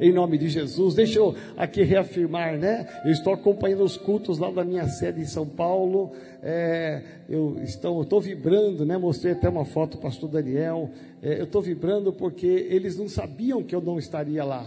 [0.00, 2.86] Em nome de Jesus, deixa eu aqui reafirmar, né?
[3.04, 6.12] Eu estou acompanhando os cultos lá da minha sede em São Paulo.
[6.42, 8.98] É, eu estou, vibrando, né?
[8.98, 10.90] Mostrei até uma foto do pastor Daniel.
[11.22, 14.66] É, eu estou vibrando porque eles não sabiam que eu não estaria lá.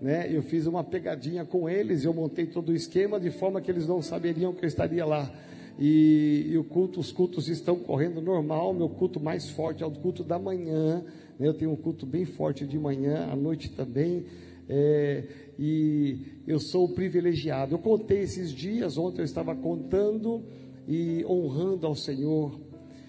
[0.00, 0.28] Né?
[0.30, 3.86] Eu fiz uma pegadinha com eles, eu montei todo o esquema de forma que eles
[3.86, 5.30] não saberiam que eu estaria lá.
[5.78, 8.72] E, e o culto, os cultos estão correndo normal.
[8.72, 11.02] Meu culto mais forte é o culto da manhã.
[11.38, 11.48] Né?
[11.48, 14.24] Eu tenho um culto bem forte de manhã, à noite também.
[14.68, 15.24] É,
[15.58, 17.74] e eu sou privilegiado.
[17.74, 20.42] Eu contei esses dias, ontem eu estava contando
[20.86, 22.60] e honrando ao Senhor.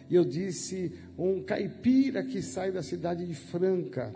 [0.09, 4.13] E eu disse: um caipira que sai da cidade de Franca.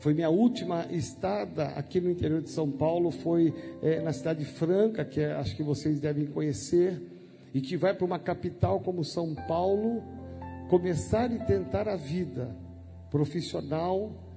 [0.00, 3.52] Foi minha última estada aqui no interior de São Paulo, foi
[3.82, 7.02] é, na cidade de Franca, que é, acho que vocês devem conhecer,
[7.52, 10.04] e que vai para uma capital como São Paulo,
[10.70, 12.54] começar e tentar a vida
[13.10, 14.27] profissional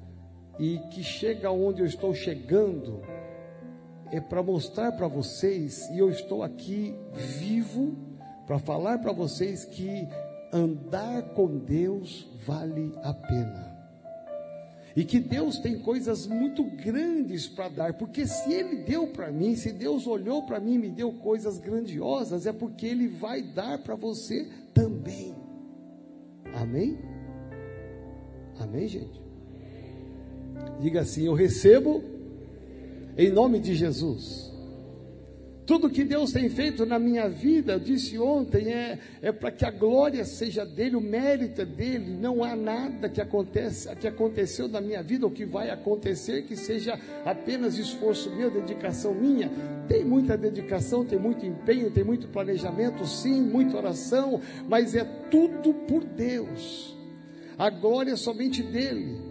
[0.61, 3.01] e que chega onde eu estou chegando
[4.11, 7.97] é para mostrar para vocês e eu estou aqui vivo
[8.45, 10.07] para falar para vocês que
[10.53, 13.71] andar com Deus vale a pena.
[14.95, 19.55] E que Deus tem coisas muito grandes para dar, porque se Ele deu para mim,
[19.55, 23.79] se Deus olhou para mim e me deu coisas grandiosas, é porque Ele vai dar
[23.79, 25.33] para você também.
[26.53, 26.99] Amém?
[28.59, 29.20] Amém, gente?
[30.79, 32.03] Diga assim: Eu recebo
[33.17, 34.51] em nome de Jesus.
[35.71, 39.63] Tudo que Deus tem feito na minha vida, eu disse ontem, é, é para que
[39.63, 42.17] a glória seja dele, o mérito é dele.
[42.19, 46.57] Não há nada que, acontece, que aconteceu na minha vida ou que vai acontecer que
[46.57, 49.49] seja apenas esforço meu, dedicação minha.
[49.87, 55.73] Tem muita dedicação, tem muito empenho, tem muito planejamento, sim, muita oração, mas é tudo
[55.87, 56.97] por Deus.
[57.57, 59.30] A glória é somente dele.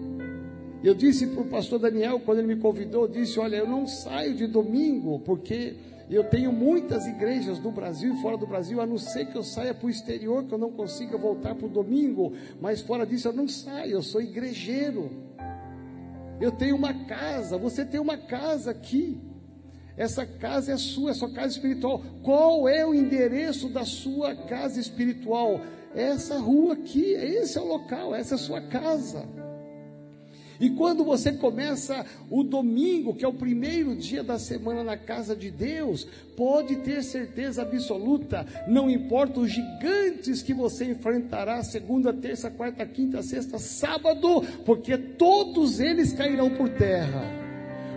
[0.82, 4.34] Eu disse para o pastor Daniel, quando ele me convidou, disse: Olha, eu não saio
[4.34, 5.76] de domingo, porque
[6.08, 9.42] eu tenho muitas igrejas no Brasil e fora do Brasil, a não ser que eu
[9.42, 13.28] saia para o exterior, que eu não consiga voltar para o domingo, mas fora disso
[13.28, 15.10] eu não saio, eu sou igrejeiro.
[16.40, 19.20] Eu tenho uma casa, você tem uma casa aqui.
[19.96, 22.02] Essa casa é sua, é sua casa espiritual.
[22.22, 25.60] Qual é o endereço da sua casa espiritual?
[25.94, 29.28] Essa rua aqui, esse é o local, essa é a sua casa.
[30.60, 35.34] E quando você começa o domingo, que é o primeiro dia da semana na casa
[35.34, 36.06] de Deus,
[36.36, 43.22] pode ter certeza absoluta, não importa os gigantes que você enfrentará segunda, terça, quarta, quinta,
[43.22, 47.24] sexta, sábado, porque todos eles cairão por terra.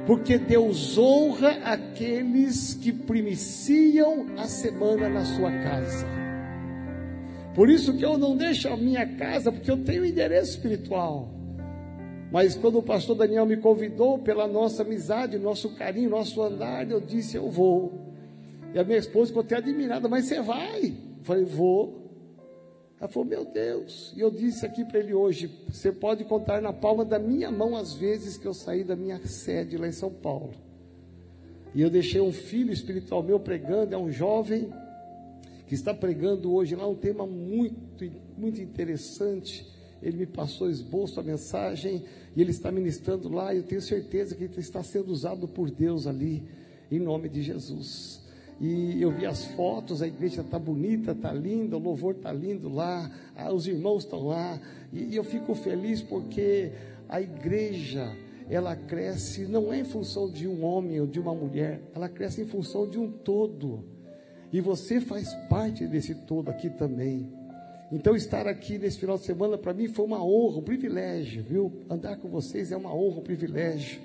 [0.07, 6.05] Porque Deus honra aqueles que primiciam a semana na sua casa.
[7.53, 11.42] Por isso que eu não deixo a minha casa, porque eu tenho endereço espiritual.
[12.33, 16.99] Mas quando o pastor Daniel me convidou pela nossa amizade, nosso carinho, nosso andar, eu
[16.99, 17.93] disse: Eu vou.
[18.73, 20.87] E a minha esposa ficou até admirada, mas você vai?
[20.87, 22.09] Eu falei: Vou.
[22.99, 24.11] Ela falou: Meu Deus.
[24.17, 27.75] E eu disse aqui para ele hoje: Você pode contar na palma da minha mão
[27.75, 30.55] as vezes que eu saí da minha sede lá em São Paulo.
[31.75, 34.73] E eu deixei um filho espiritual meu pregando, é um jovem
[35.67, 39.71] que está pregando hoje lá um tema muito, muito interessante.
[40.03, 42.03] Ele me passou esboço a mensagem
[42.35, 45.71] e ele está ministrando lá, e eu tenho certeza que ele está sendo usado por
[45.71, 46.43] Deus ali,
[46.91, 48.21] em nome de Jesus.
[48.59, 52.69] E eu vi as fotos, a igreja está bonita, está linda, o louvor está lindo
[52.69, 53.09] lá,
[53.53, 54.59] os irmãos estão lá,
[54.91, 56.71] e, e eu fico feliz porque
[57.07, 58.15] a igreja,
[58.49, 62.41] ela cresce não é em função de um homem ou de uma mulher, ela cresce
[62.41, 63.83] em função de um todo.
[64.51, 67.42] E você faz parte desse todo aqui também.
[67.93, 71.71] Então, estar aqui nesse final de semana para mim foi uma honra, um privilégio, viu?
[71.87, 74.01] Andar com vocês é uma honra, um privilégio.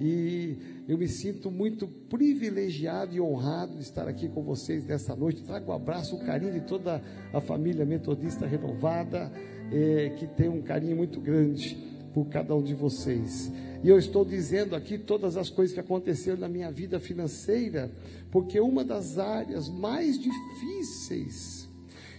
[0.00, 0.56] E
[0.88, 5.42] eu me sinto muito privilegiado e honrado de estar aqui com vocês nessa noite.
[5.42, 9.30] Trago um abraço, um carinho de toda a família metodista renovada,
[9.70, 11.76] é, que tem um carinho muito grande
[12.14, 13.52] por cada um de vocês.
[13.84, 17.90] E eu estou dizendo aqui todas as coisas que aconteceram na minha vida financeira,
[18.30, 21.65] porque uma das áreas mais difíceis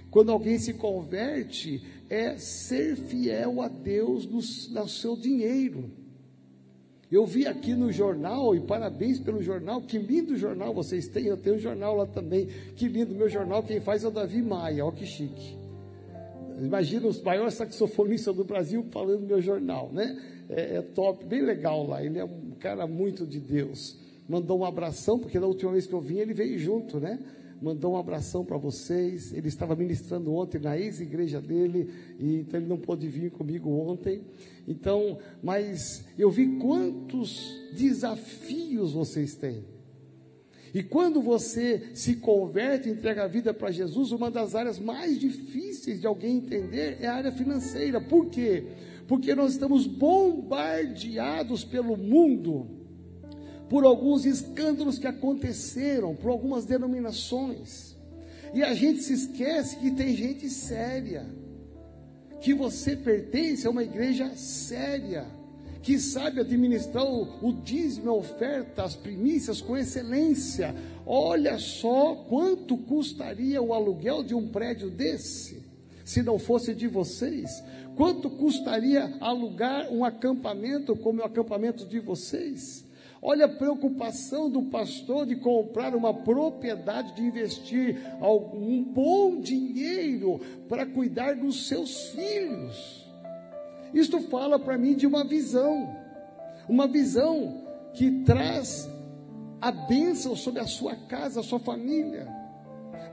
[0.09, 4.39] quando alguém se converte, é ser fiel a Deus no,
[4.73, 5.91] no seu dinheiro.
[7.09, 11.37] Eu vi aqui no jornal, e parabéns pelo jornal, que lindo jornal vocês têm, eu
[11.37, 14.85] tenho um jornal lá também, que lindo meu jornal, quem faz é o Davi Maia,
[14.85, 15.57] olha que chique.
[16.59, 20.19] Imagina os maiores saxofonistas do Brasil falando meu jornal, né?
[20.49, 23.97] É, é, top, bem legal lá, ele é um cara muito de Deus.
[24.27, 27.19] Mandou um abração, porque da última vez que eu vim ele veio junto, né?
[27.61, 29.33] Mandou um abração para vocês.
[29.33, 31.89] Ele estava ministrando ontem na ex-igreja dele,
[32.19, 34.21] e então ele não pôde vir comigo ontem.
[34.67, 39.63] Então, mas eu vi quantos desafios vocês têm.
[40.73, 45.99] E quando você se converte, entrega a vida para Jesus, uma das áreas mais difíceis
[45.99, 47.99] de alguém entender é a área financeira.
[48.01, 48.65] Por quê?
[49.07, 52.76] Porque nós estamos bombardeados pelo mundo
[53.69, 57.95] por alguns escândalos que aconteceram, por algumas denominações.
[58.53, 61.25] E a gente se esquece que tem gente séria,
[62.39, 65.25] que você pertence a uma igreja séria,
[65.81, 70.73] que sabe administrar o, o dízimo, a oferta, as primícias com excelência.
[71.05, 75.61] Olha só quanto custaria o aluguel de um prédio desse,
[76.05, 77.63] se não fosse de vocês.
[77.95, 82.86] Quanto custaria alugar um acampamento como o acampamento de vocês?
[83.21, 90.85] Olha a preocupação do pastor de comprar uma propriedade, de investir um bom dinheiro para
[90.85, 93.07] cuidar dos seus filhos.
[93.93, 95.95] Isto fala para mim de uma visão,
[96.69, 98.87] uma visão que traz
[99.59, 102.27] a bênção sobre a sua casa, a sua família.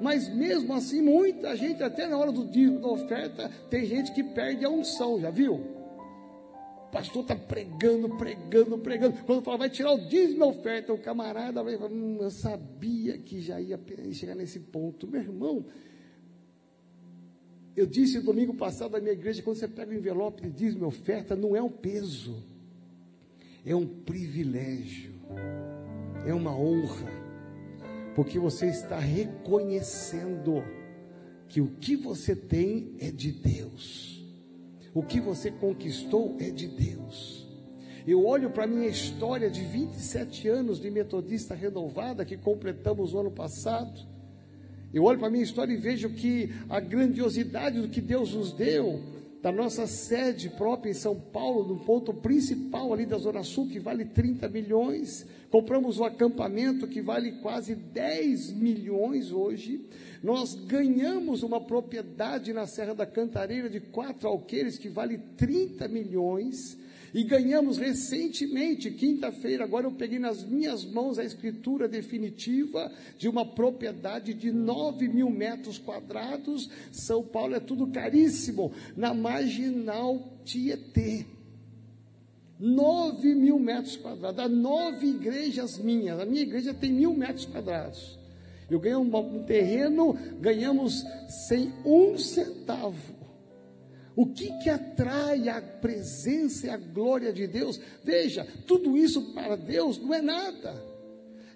[0.00, 4.22] Mas mesmo assim, muita gente, até na hora do dízimo da oferta, tem gente que
[4.22, 5.73] perde a unção, já viu?
[6.94, 9.24] Pastor está pregando, pregando, pregando.
[9.24, 13.18] Quando fala, vai tirar o dízimo da oferta, o camarada vai falar, hum, eu sabia
[13.18, 13.78] que já ia
[14.12, 15.08] chegar nesse ponto.
[15.08, 15.66] Meu irmão,
[17.76, 20.86] eu disse domingo passado na minha igreja, quando você pega o envelope de dízimo e
[20.86, 22.40] oferta, não é um peso,
[23.66, 25.14] é um privilégio,
[26.24, 27.10] é uma honra,
[28.14, 30.62] porque você está reconhecendo
[31.48, 34.23] que o que você tem é de Deus.
[34.94, 37.44] O que você conquistou é de Deus.
[38.06, 43.18] Eu olho para a minha história de 27 anos de metodista renovada que completamos o
[43.18, 43.98] ano passado.
[44.92, 48.52] Eu olho para a minha história e vejo que a grandiosidade do que Deus nos
[48.52, 49.00] deu,
[49.44, 53.78] da nossa sede própria em São Paulo, no ponto principal ali da Zona Sul, que
[53.78, 55.26] vale 30 milhões.
[55.50, 59.86] Compramos um acampamento que vale quase 10 milhões hoje.
[60.22, 66.78] Nós ganhamos uma propriedade na Serra da Cantareira de quatro alqueires que vale 30 milhões.
[67.14, 73.46] E ganhamos recentemente, quinta-feira, agora eu peguei nas minhas mãos a escritura definitiva de uma
[73.46, 76.68] propriedade de 9 mil metros quadrados.
[76.90, 81.24] São Paulo é tudo caríssimo, na marginal Tietê.
[82.58, 86.18] 9 mil metros quadrados, há nove igrejas minhas.
[86.18, 88.18] A minha igreja tem mil metros quadrados.
[88.68, 93.23] Eu ganhei um, um terreno, ganhamos sem um centavo.
[94.16, 97.80] O que que atrai a presença e a glória de Deus?
[98.02, 100.94] Veja, tudo isso para Deus não é nada.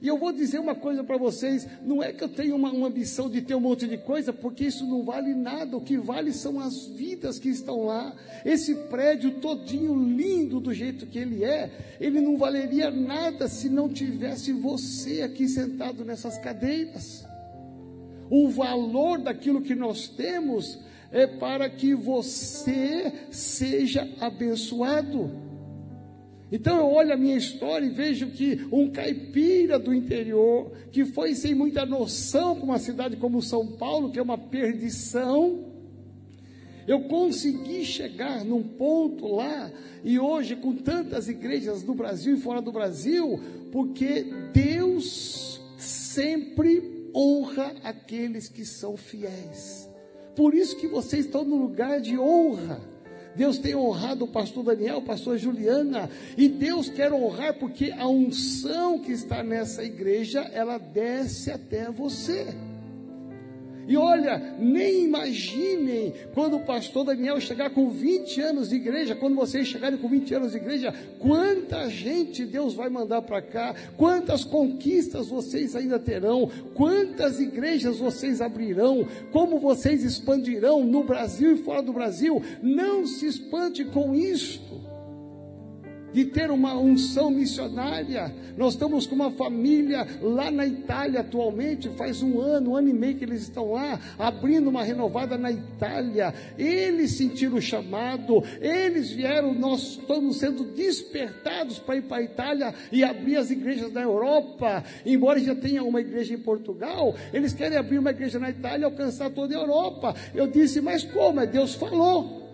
[0.01, 2.87] E eu vou dizer uma coisa para vocês: não é que eu tenho uma, uma,
[2.87, 5.77] ambição de ter um monte de coisa, porque isso não vale nada.
[5.77, 8.15] O que vale são as vidas que estão lá.
[8.45, 11.71] Esse prédio todinho lindo do jeito que ele é,
[12.01, 17.25] ele não valeria nada se não tivesse você aqui sentado nessas cadeiras.
[18.31, 20.79] O valor daquilo que nós temos
[21.11, 25.31] é para que você seja abençoado.
[26.51, 31.35] Então eu olho a minha história e vejo que um caipira do interior, que foi
[31.35, 35.69] sem muita noção para uma cidade como São Paulo, que é uma perdição,
[36.87, 39.71] eu consegui chegar num ponto lá,
[40.03, 43.39] e hoje com tantas igrejas no Brasil e fora do Brasil,
[43.71, 49.88] porque Deus sempre honra aqueles que são fiéis.
[50.39, 52.81] Por isso que vocês estão no lugar de honra.
[53.35, 58.07] Deus tem honrado o pastor Daniel, o pastor Juliana, e Deus quer honrar porque a
[58.07, 62.55] unção que está nessa igreja, ela desce até você.
[63.89, 69.35] E olha, nem imaginem quando o pastor Daniel chegar com 20 anos de igreja, quando
[69.35, 74.45] vocês chegarem com 20 anos de igreja, quanta gente Deus vai mandar para cá, quantas
[74.45, 81.83] conquistas vocês ainda terão, quantas igrejas vocês abrirão, como vocês expandirão no Brasil e fora
[81.83, 82.43] do Brasil.
[82.63, 84.68] Não se espante com isto
[86.13, 88.35] de ter uma unção missionária.
[88.57, 92.93] Nós estamos com uma família lá na Itália atualmente, faz um ano, um ano e
[92.93, 96.35] meio que eles estão lá, abrindo uma renovada na Itália.
[96.57, 102.75] Eles sentiram o chamado, eles vieram, nós estamos sendo despertados para ir para a Itália
[102.91, 104.85] e abrir as igrejas na Europa.
[105.05, 108.85] Embora já tenha uma igreja em Portugal, eles querem abrir uma igreja na Itália e
[108.85, 110.15] alcançar toda a Europa.
[110.35, 111.41] Eu disse, mas como?
[111.41, 112.48] É Deus falou.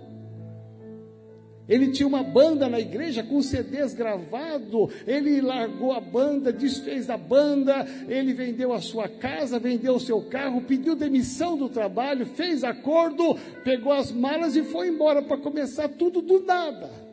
[1.68, 4.92] Ele tinha uma banda na igreja com CDs gravados.
[5.06, 7.86] Ele largou a banda, desfez a banda.
[8.08, 13.36] Ele vendeu a sua casa, vendeu o seu carro, pediu demissão do trabalho, fez acordo,
[13.64, 17.03] pegou as malas e foi embora para começar tudo do nada.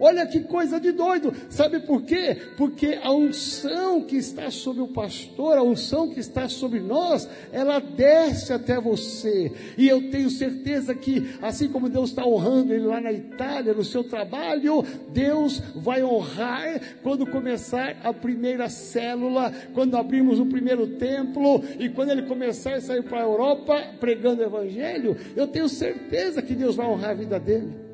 [0.00, 1.32] Olha que coisa de doido.
[1.50, 2.36] Sabe por quê?
[2.56, 7.78] Porque a unção que está sobre o pastor, a unção que está sobre nós, ela
[7.78, 9.52] desce até você.
[9.76, 13.84] E eu tenho certeza que, assim como Deus está honrando ele lá na Itália, no
[13.84, 21.62] seu trabalho, Deus vai honrar quando começar a primeira célula, quando abrimos o primeiro templo
[21.78, 25.14] e quando ele começar a sair para a Europa pregando o Evangelho.
[25.36, 27.89] Eu tenho certeza que Deus vai honrar a vida dele.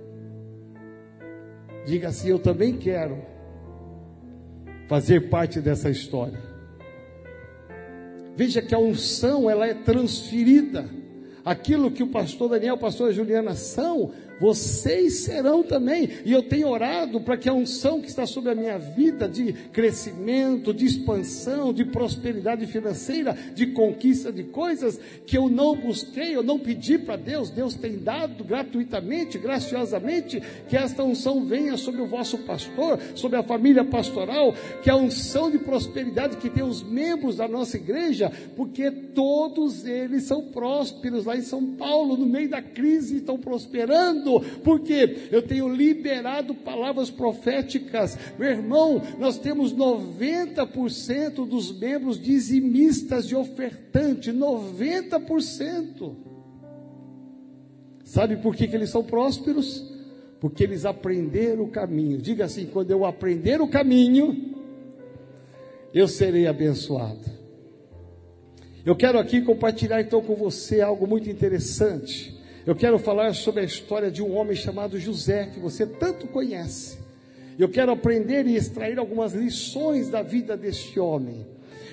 [1.86, 3.18] Diga assim: Eu também quero
[4.88, 6.38] fazer parte dessa história.
[8.36, 10.88] Veja que a unção ela é transferida.
[11.44, 16.08] Aquilo que o pastor Daniel, a pastora Juliana são, vocês serão também.
[16.24, 19.52] E eu tenho orado para que a unção que está sobre a minha vida de
[19.72, 26.42] crescimento, de expansão, de prosperidade financeira, de conquista de coisas que eu não busquei, eu
[26.42, 32.06] não pedi para Deus, Deus tem dado gratuitamente, graciosamente, que esta unção venha sobre o
[32.06, 37.36] vosso pastor, sobre a família pastoral, que a unção de prosperidade que tem os membros
[37.36, 42.60] da nossa igreja, porque todos eles são prósperos lá em São Paulo, no meio da
[42.62, 44.25] crise, estão prosperando
[44.62, 48.18] porque eu tenho liberado palavras proféticas.
[48.38, 56.14] Meu irmão, nós temos 90% dos membros dizimistas de ofertante, 90%.
[58.04, 59.92] Sabe por que, que eles são prósperos?
[60.40, 62.18] Porque eles aprenderam o caminho.
[62.18, 64.54] Diga assim: quando eu aprender o caminho,
[65.92, 67.36] eu serei abençoado.
[68.84, 72.35] Eu quero aqui compartilhar então com você algo muito interessante.
[72.66, 76.98] Eu quero falar sobre a história de um homem chamado José, que você tanto conhece.
[77.56, 81.46] Eu quero aprender e extrair algumas lições da vida deste homem.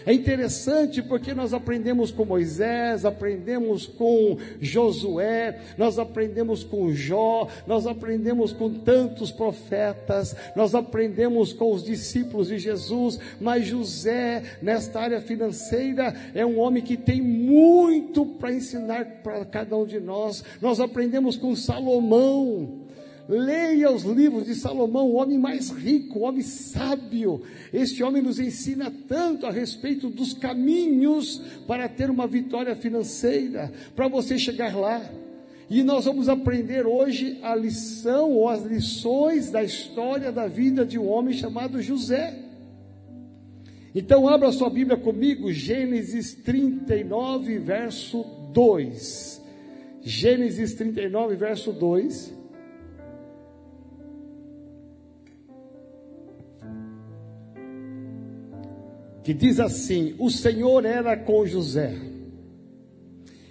[0.05, 7.87] É interessante porque nós aprendemos com Moisés, aprendemos com Josué, nós aprendemos com Jó, nós
[7.87, 15.21] aprendemos com tantos profetas, nós aprendemos com os discípulos de Jesus, mas José, nesta área
[15.21, 20.43] financeira, é um homem que tem muito para ensinar para cada um de nós.
[20.61, 22.82] Nós aprendemos com Salomão,
[23.27, 27.41] Leia os livros de Salomão, o homem mais rico, o homem sábio.
[27.71, 34.09] Este homem nos ensina tanto a respeito dos caminhos para ter uma vitória financeira, para
[34.09, 35.01] você chegar lá.
[35.69, 40.99] E nós vamos aprender hoje a lição ou as lições da história da vida de
[40.99, 42.37] um homem chamado José.
[43.95, 49.41] Então, abra sua Bíblia comigo, Gênesis 39, verso 2.
[50.01, 52.42] Gênesis 39, verso 2.
[59.23, 61.95] Que diz assim: O Senhor era com José,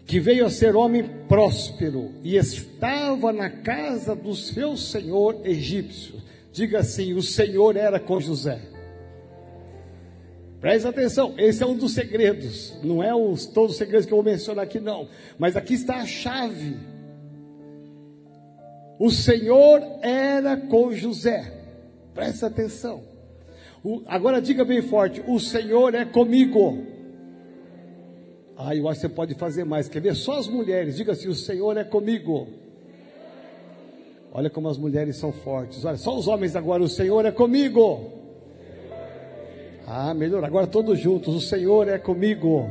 [0.06, 6.16] que veio a ser homem próspero e estava na casa do seu senhor egípcio.
[6.52, 8.60] Diga assim: O Senhor era com José.
[10.60, 14.22] Presta atenção, esse é um dos segredos, não é os, todos os segredos que eu
[14.22, 16.76] vou mencionar aqui, não, mas aqui está a chave.
[18.96, 21.52] O Senhor era com José,
[22.14, 23.11] presta atenção.
[23.84, 26.86] O, agora diga bem forte: O Senhor é comigo.
[28.56, 29.88] Ah, eu acho que você pode fazer mais.
[29.88, 30.14] Quer ver?
[30.14, 30.96] Só as mulheres.
[30.96, 32.46] Diga assim: O Senhor é comigo.
[34.32, 35.84] Olha como as mulheres são fortes.
[35.84, 36.82] Olha, só os homens agora.
[36.82, 38.12] O Senhor é comigo.
[39.86, 40.44] Ah, melhor.
[40.44, 41.34] Agora todos juntos.
[41.34, 42.70] O Senhor é comigo.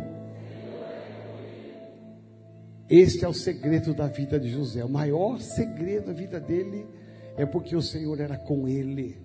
[2.89, 4.83] Este é o segredo da vida de José.
[4.83, 6.85] O maior segredo da vida dele
[7.37, 9.17] é porque o Senhor era com ele.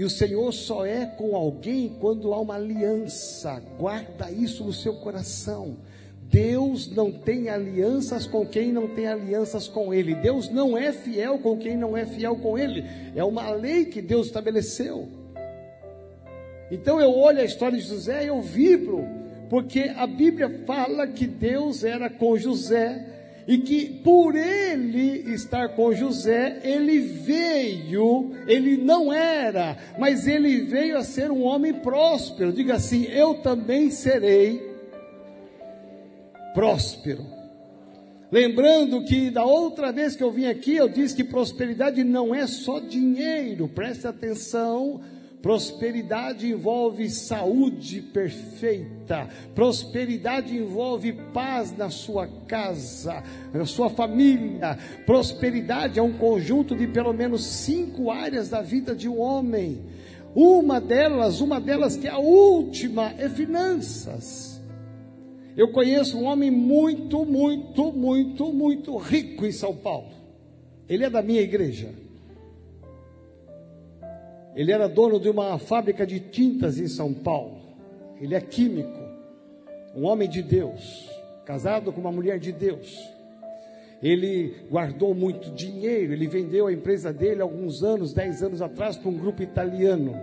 [0.00, 3.62] E o Senhor só é com alguém quando há uma aliança.
[3.78, 5.76] Guarda isso no seu coração.
[6.22, 10.14] Deus não tem alianças com quem não tem alianças com Ele.
[10.14, 12.82] Deus não é fiel com quem não é fiel com Ele.
[13.14, 15.06] É uma lei que Deus estabeleceu.
[16.70, 19.06] Então eu olho a história de José e eu vibro,
[19.50, 23.04] porque a Bíblia fala que Deus era com José
[23.46, 30.96] e que por ele estar com José, ele veio, ele não era, mas ele veio
[30.96, 32.52] a ser um homem próspero.
[32.52, 34.60] Diga assim: eu também serei
[36.54, 37.24] próspero.
[38.30, 42.46] Lembrando que da outra vez que eu vim aqui, eu disse que prosperidade não é
[42.46, 45.00] só dinheiro, preste atenção
[45.42, 49.26] Prosperidade envolve saúde perfeita.
[49.54, 54.78] Prosperidade envolve paz na sua casa, na sua família.
[55.06, 59.80] Prosperidade é um conjunto de pelo menos cinco áreas da vida de um homem.
[60.34, 64.60] Uma delas, uma delas que é a última, é finanças.
[65.56, 70.10] Eu conheço um homem muito, muito, muito, muito rico em São Paulo.
[70.88, 71.88] Ele é da minha igreja.
[74.54, 77.60] Ele era dono de uma fábrica de tintas em São Paulo.
[78.20, 79.00] Ele é químico,
[79.94, 81.08] um homem de Deus,
[81.44, 82.98] casado com uma mulher de Deus.
[84.02, 89.10] Ele guardou muito dinheiro, ele vendeu a empresa dele alguns anos, dez anos atrás, para
[89.10, 90.14] um grupo italiano.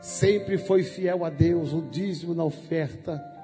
[0.00, 3.35] Sempre foi fiel a Deus, o dízimo na oferta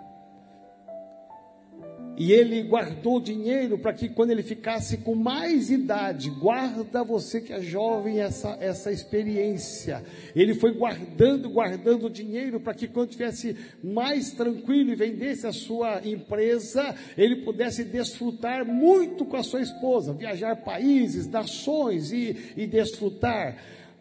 [2.16, 7.52] e ele guardou dinheiro para que quando ele ficasse com mais idade, guarda você que
[7.52, 10.04] é jovem essa, essa experiência.
[10.36, 16.06] Ele foi guardando, guardando dinheiro para que quando tivesse mais tranquilo e vendesse a sua
[16.06, 23.56] empresa, ele pudesse desfrutar muito com a sua esposa, viajar países, nações e, e desfrutar.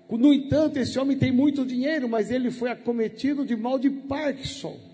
[0.09, 4.90] No entanto, esse homem tem muito dinheiro, mas ele foi acometido de mal de Parkinson.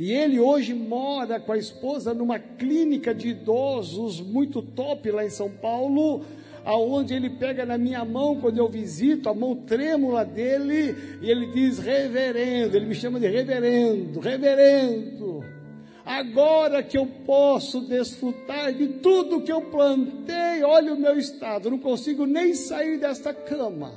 [0.00, 5.28] E ele hoje mora com a esposa numa clínica de idosos muito top lá em
[5.28, 6.24] São Paulo,
[6.64, 11.48] aonde ele pega na minha mão quando eu visito, a mão trêmula dele, e ele
[11.48, 15.44] diz reverendo, ele me chama de reverendo, reverendo.
[16.02, 21.78] Agora que eu posso desfrutar de tudo que eu plantei, olha o meu estado, não
[21.78, 23.92] consigo nem sair desta cama.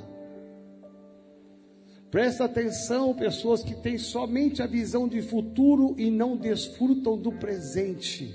[2.14, 8.32] Presta atenção, pessoas que têm somente a visão de futuro e não desfrutam do presente.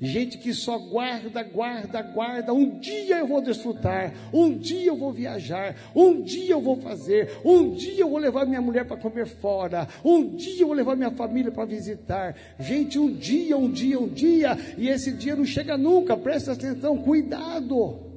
[0.00, 2.52] Gente que só guarda, guarda, guarda.
[2.52, 7.30] Um dia eu vou desfrutar, um dia eu vou viajar, um dia eu vou fazer,
[7.44, 10.96] um dia eu vou levar minha mulher para comer fora, um dia eu vou levar
[10.96, 12.34] minha família para visitar.
[12.58, 16.16] Gente, um dia, um dia, um dia, e esse dia não chega nunca.
[16.16, 18.11] Presta atenção, cuidado.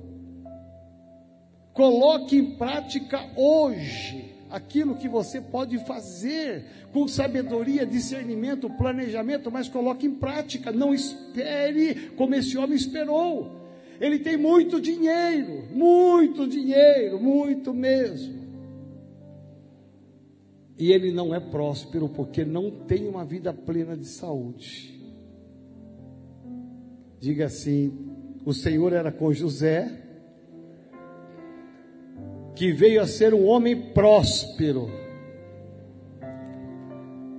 [1.76, 6.64] Coloque em prática hoje aquilo que você pode fazer
[6.94, 10.72] com sabedoria, discernimento, planejamento, mas coloque em prática.
[10.72, 13.52] Não espere como esse homem esperou.
[14.00, 18.46] Ele tem muito dinheiro, muito dinheiro, muito mesmo.
[20.78, 24.98] E ele não é próspero porque não tem uma vida plena de saúde.
[27.20, 27.92] Diga assim:
[28.46, 30.05] o Senhor era com José,
[32.56, 34.90] que veio a ser um homem próspero.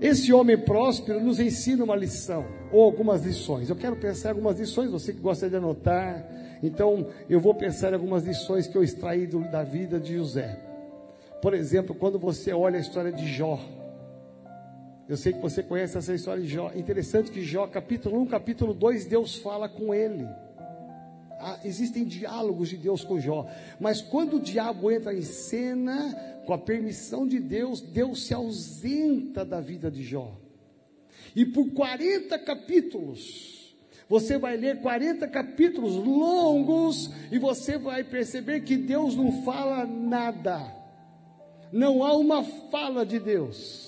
[0.00, 3.70] Esse homem próspero nos ensina uma lição, ou algumas lições.
[3.70, 6.58] Eu quero pensar em algumas lições, você que gosta de anotar.
[6.62, 10.60] Então, eu vou pensar em algumas lições que eu extraí do, da vida de José.
[11.40, 13.58] Por exemplo, quando você olha a história de Jó.
[15.08, 16.72] Eu sei que você conhece essa história de Jó.
[16.74, 20.26] Interessante que Jó, capítulo 1, capítulo 2, Deus fala com ele
[21.64, 23.46] existem diálogos de Deus com Jó,
[23.80, 26.14] mas quando o diabo entra em cena,
[26.46, 30.32] com a permissão de Deus, Deus se ausenta da vida de Jó.
[31.34, 33.74] E por 40 capítulos,
[34.08, 40.72] você vai ler 40 capítulos longos e você vai perceber que Deus não fala nada.
[41.72, 43.85] Não há uma fala de Deus.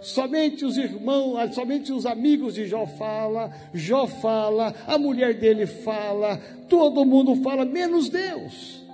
[0.00, 5.66] Somente os irmãos, ah, somente os amigos de Jó fala, Jó fala, a mulher dele
[5.66, 8.86] fala, todo mundo fala, menos Deus.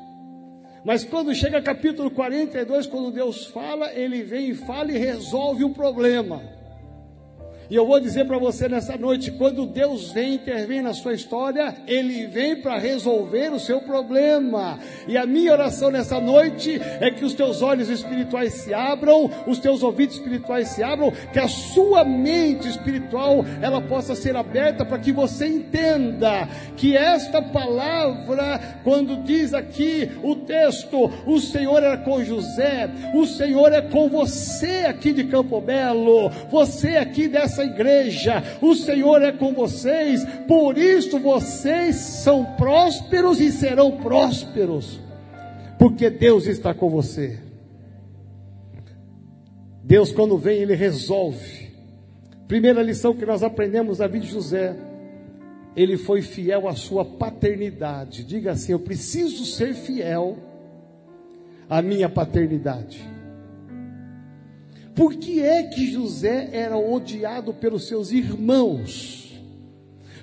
[0.85, 5.71] Mas quando chega capítulo 42, quando Deus fala, ele vem e fala e resolve o
[5.71, 6.43] problema.
[7.71, 11.75] E eu vou dizer para você nessa noite: quando Deus vem intervir na sua história,
[11.87, 14.79] Ele vem para resolver o seu problema.
[15.09, 19.59] E a minha oração nessa noite é que os teus olhos espirituais se abram, os
[19.59, 24.99] teus ouvidos espirituais se abram, que a sua mente espiritual ela possa ser aberta para
[24.99, 32.23] que você entenda que esta palavra, quando diz aqui o texto, o Senhor era com
[32.23, 38.43] José, o Senhor é com você aqui de Campo Belo, você aqui dessa essa igreja.
[38.61, 45.01] O Senhor é com vocês, por isso vocês são prósperos e serão prósperos,
[45.79, 47.39] porque Deus está com você.
[49.83, 51.71] Deus, quando vem, Ele resolve.
[52.49, 54.77] Primeira lição que nós aprendemos da vida de José,
[55.77, 58.23] ele foi fiel à sua paternidade.
[58.23, 60.37] Diga assim: Eu preciso ser fiel
[61.69, 63.14] à minha paternidade.
[64.95, 69.41] Por que é que José era odiado pelos seus irmãos?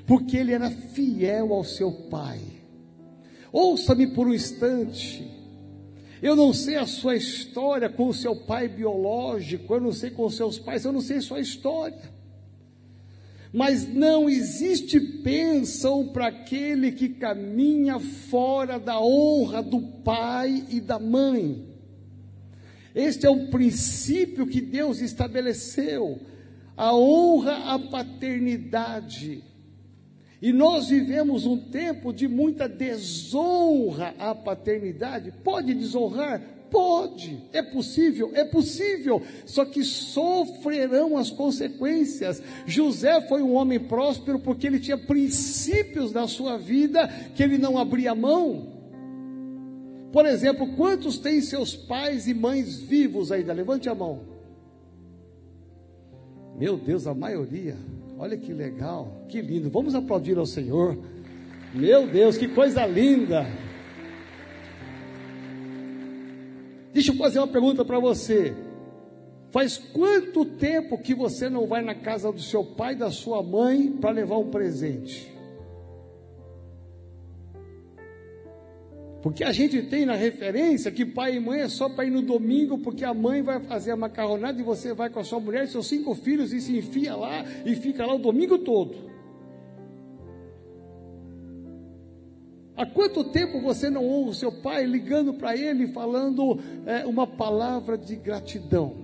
[0.07, 2.39] Porque ele era fiel ao seu pai.
[3.51, 5.29] Ouça-me por um instante.
[6.21, 10.25] Eu não sei a sua história com o seu pai biológico, eu não sei com
[10.25, 12.21] os seus pais, eu não sei a sua história.
[13.51, 20.97] Mas não existe bênção para aquele que caminha fora da honra do pai e da
[20.97, 21.70] mãe.
[22.93, 26.19] Este é um princípio que Deus estabeleceu,
[26.75, 29.43] a honra à paternidade.
[30.41, 35.31] E nós vivemos um tempo de muita desonra à paternidade.
[35.43, 36.41] Pode desonrar?
[36.71, 37.37] Pode.
[37.53, 38.31] É possível?
[38.33, 39.21] É possível.
[39.45, 42.41] Só que sofrerão as consequências.
[42.65, 47.77] José foi um homem próspero porque ele tinha princípios na sua vida que ele não
[47.77, 48.80] abria mão.
[50.11, 53.53] Por exemplo, quantos têm seus pais e mães vivos ainda?
[53.53, 54.21] Levante a mão.
[56.57, 57.77] Meu Deus, a maioria.
[58.17, 59.69] Olha que legal, que lindo.
[59.69, 60.97] Vamos aplaudir ao Senhor.
[61.73, 63.47] Meu Deus, que coisa linda.
[66.93, 68.53] Deixa eu fazer uma pergunta para você.
[69.49, 73.41] Faz quanto tempo que você não vai na casa do seu pai e da sua
[73.41, 75.31] mãe para levar um presente?
[79.21, 82.23] Porque a gente tem na referência que pai e mãe é só para ir no
[82.23, 85.65] domingo, porque a mãe vai fazer a macarronada e você vai com a sua mulher
[85.65, 89.11] e seus cinco filhos e se enfia lá e fica lá o domingo todo.
[92.75, 97.27] Há quanto tempo você não ouve o seu pai ligando para ele falando é, uma
[97.27, 98.95] palavra de gratidão?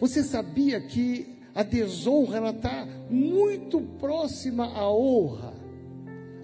[0.00, 5.65] Você sabia que a desonra está muito próxima à honra?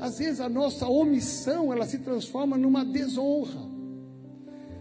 [0.02, 3.70] Às vezes a nossa omissão, ela se transforma numa desonra.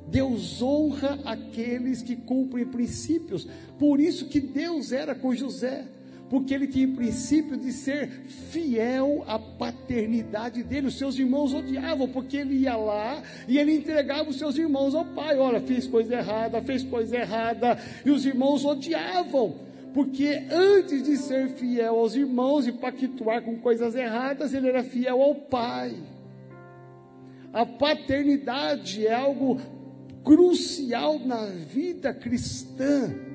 [0.08, 3.48] Deus honra aqueles que cumprem princípios.
[3.78, 5.86] Por isso que Deus era com José,
[6.28, 8.10] porque ele tinha princípio de ser
[8.50, 10.88] fiel à paternidade dele.
[10.88, 15.06] Os seus irmãos odiavam, porque ele ia lá e ele entregava os seus irmãos ao
[15.06, 15.38] pai.
[15.38, 21.50] Olha, fez coisa errada, fez coisa errada, e os irmãos odiavam porque antes de ser
[21.50, 25.96] fiel aos irmãos e pactuar com coisas erradas, ele era fiel ao pai.
[27.54, 29.60] A paternidade é algo
[30.24, 33.31] crucial na vida cristã.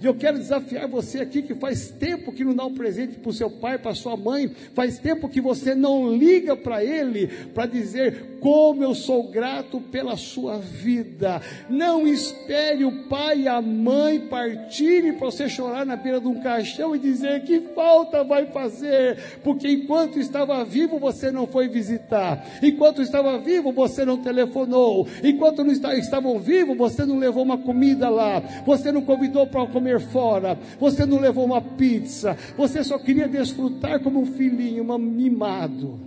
[0.00, 3.30] E eu quero desafiar você aqui que faz tempo que não dá um presente para
[3.30, 7.66] o seu pai, para sua mãe, faz tempo que você não liga para ele para
[7.66, 11.40] dizer como eu sou grato pela sua vida.
[11.68, 16.40] Não espere o pai e a mãe partirem para você chorar na beira de um
[16.40, 22.44] caixão e dizer que falta vai fazer, porque enquanto estava vivo você não foi visitar,
[22.62, 28.08] enquanto estava vivo você não telefonou, enquanto não estavam vivos você não levou uma comida
[28.08, 33.28] lá, você não convidou para comer fora, você não levou uma pizza, você só queria
[33.28, 36.00] desfrutar como um filhinho, um mimado.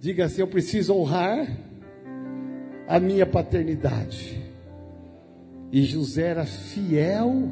[0.00, 1.46] Diga assim: Eu preciso honrar
[2.88, 4.40] a minha paternidade.
[5.72, 7.48] E José era fiel,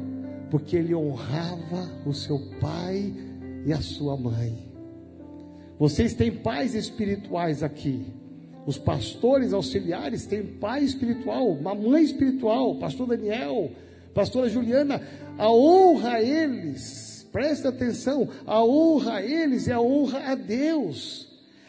[0.51, 3.13] porque ele honrava o seu pai
[3.65, 4.69] e a sua mãe.
[5.77, 8.05] Vocês têm pais espirituais aqui.
[8.65, 13.71] Os pastores auxiliares têm pai espiritual, uma mãe espiritual, pastor Daniel,
[14.13, 15.01] pastora Juliana.
[15.37, 21.27] A honra a eles, presta atenção, a honra a eles é a honra a Deus.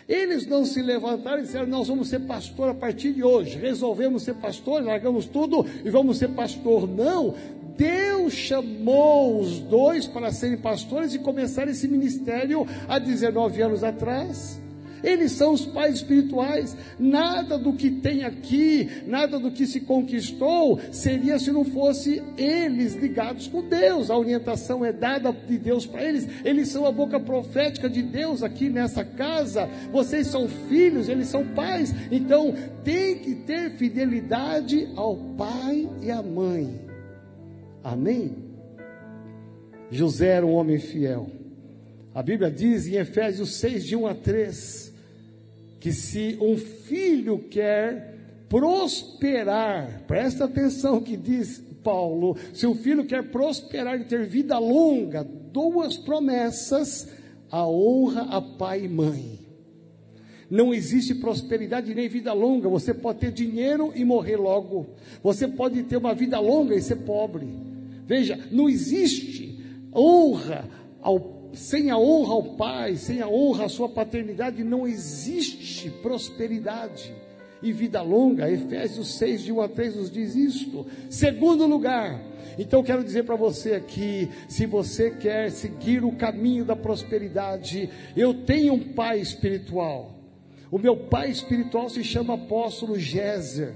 [0.09, 3.57] Eles não se levantaram e disseram: Nós vamos ser pastor a partir de hoje.
[3.57, 6.88] Resolvemos ser pastor, largamos tudo e vamos ser pastor.
[6.88, 7.35] Não.
[7.76, 14.61] Deus chamou os dois para serem pastores e começar esse ministério há 19 anos atrás.
[15.03, 16.77] Eles são os pais espirituais.
[16.99, 22.95] Nada do que tem aqui, nada do que se conquistou, seria se não fosse eles
[22.95, 24.11] ligados com Deus.
[24.11, 26.29] A orientação é dada de Deus para eles.
[26.45, 29.69] Eles são a boca profética de Deus aqui nessa casa.
[29.93, 31.95] Vocês são filhos, eles são pais.
[32.11, 36.81] Então, tem que ter fidelidade ao pai e à mãe.
[37.83, 38.51] Amém?
[39.91, 41.31] José era um homem fiel.
[42.15, 44.89] A Bíblia diz em Efésios 6, de 1 a 3
[45.81, 48.14] que se um filho quer
[48.49, 55.25] prosperar, presta atenção que diz Paulo, se o filho quer prosperar e ter vida longa,
[55.25, 57.09] duas promessas,
[57.51, 59.40] a honra a pai e mãe.
[60.51, 62.69] Não existe prosperidade nem vida longa.
[62.69, 64.88] Você pode ter dinheiro e morrer logo.
[65.23, 67.47] Você pode ter uma vida longa e ser pobre.
[68.05, 69.64] Veja, não existe
[69.95, 70.69] honra
[71.01, 77.15] ao sem a honra ao pai, sem a honra à sua paternidade, não existe prosperidade
[77.63, 78.51] e vida longa.
[78.51, 80.87] Efésios 6, de 1 a 3 nos diz isto.
[81.09, 82.21] Segundo lugar,
[82.59, 88.35] então quero dizer para você aqui, se você quer seguir o caminho da prosperidade, eu
[88.35, 90.15] tenho um pai espiritual.
[90.71, 93.75] O meu pai espiritual se chama apóstolo Géser.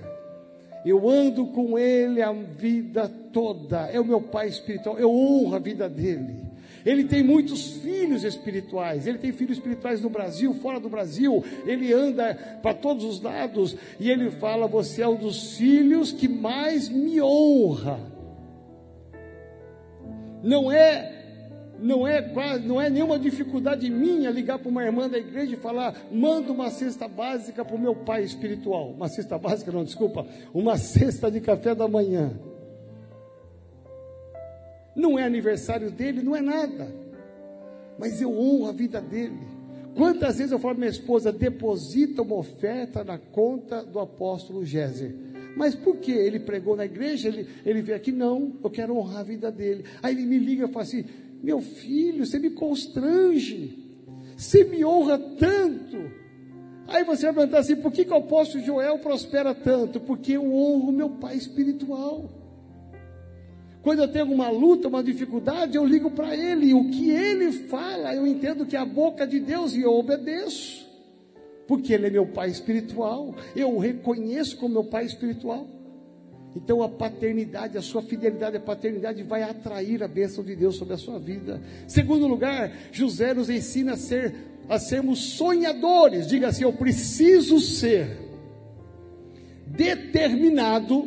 [0.85, 3.89] Eu ando com ele a vida toda.
[3.89, 4.99] É o meu pai espiritual.
[4.99, 6.54] Eu honro a vida dele.
[6.85, 9.07] Ele tem muitos filhos espirituais.
[9.07, 11.43] Ele tem filhos espirituais no Brasil, fora do Brasil.
[11.67, 16.29] Ele anda para todos os lados e ele fala: Você é um dos filhos que
[16.29, 17.99] mais me honra.
[20.43, 21.15] Não é
[21.79, 22.21] não é
[22.65, 26.71] não é nenhuma dificuldade minha ligar para uma irmã da igreja e falar, manda uma
[26.71, 28.91] cesta básica para o meu pai espiritual.
[28.91, 32.39] Uma cesta básica, não, desculpa, uma cesta de café da manhã.
[34.95, 36.95] Não é aniversário dele, não é nada.
[37.99, 39.39] Mas eu honro a vida dele.
[39.95, 45.15] Quantas vezes eu falo minha esposa, deposita uma oferta na conta do apóstolo Géser.
[45.57, 46.11] Mas por que?
[46.11, 49.85] Ele pregou na igreja, ele, ele veio aqui, não, eu quero honrar a vida dele.
[50.03, 51.05] Aí ele me liga e fala assim,
[51.43, 53.79] meu filho, você me constrange,
[54.37, 56.25] você me honra tanto.
[56.87, 60.01] Aí você vai perguntar assim: por que, que o apóstolo Joel prospera tanto?
[60.01, 62.44] Porque eu honro meu pai espiritual.
[63.85, 66.73] Quando eu tenho uma luta, uma dificuldade, eu ligo para ele.
[66.73, 70.89] O que ele fala, eu entendo que é a boca de Deus e eu obedeço.
[71.69, 73.35] Porque ele é meu pai espiritual.
[73.55, 75.67] Eu o reconheço como meu pai espiritual.
[76.57, 80.95] Então a paternidade, a sua fidelidade à paternidade vai atrair a bênção de Deus sobre
[80.95, 81.61] a sua vida.
[81.87, 84.35] Segundo lugar, José nos ensina a ser
[84.67, 86.27] a sermos sonhadores.
[86.27, 88.17] Diga assim: eu preciso ser
[89.67, 91.07] determinado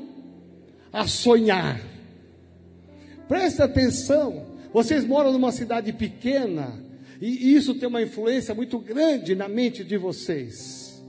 [0.93, 1.96] a sonhar.
[3.27, 4.45] Presta atenção.
[4.73, 6.73] Vocês moram numa cidade pequena
[7.21, 11.03] e isso tem uma influência muito grande na mente de vocês.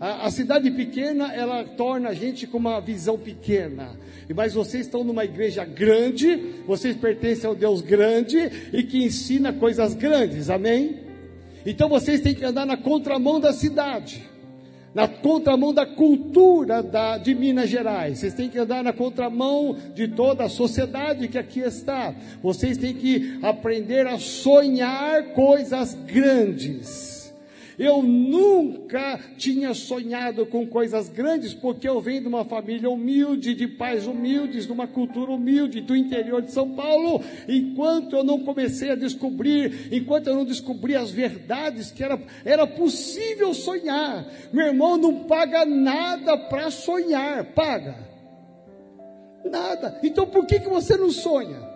[0.00, 3.96] A, a, cidade pequena, ela torna a gente com uma visão pequena.
[4.34, 9.94] Mas vocês estão numa igreja grande, vocês pertencem ao Deus grande e que ensina coisas
[9.94, 10.98] grandes, amém?
[11.64, 14.28] Então vocês têm que andar na contramão da cidade,
[14.94, 18.20] na contramão da cultura da, de Minas Gerais.
[18.20, 22.14] Vocês têm que andar na contramão de toda a sociedade que aqui está.
[22.42, 27.13] Vocês têm que aprender a sonhar coisas grandes.
[27.78, 33.66] Eu nunca tinha sonhado com coisas grandes, porque eu venho de uma família humilde, de
[33.66, 37.22] pais humildes, de uma cultura humilde, do interior de São Paulo.
[37.48, 42.66] Enquanto eu não comecei a descobrir, enquanto eu não descobri as verdades que era, era
[42.66, 44.26] possível sonhar.
[44.52, 47.96] Meu irmão não paga nada para sonhar, paga.
[49.44, 49.98] Nada.
[50.02, 51.73] Então por que, que você não sonha?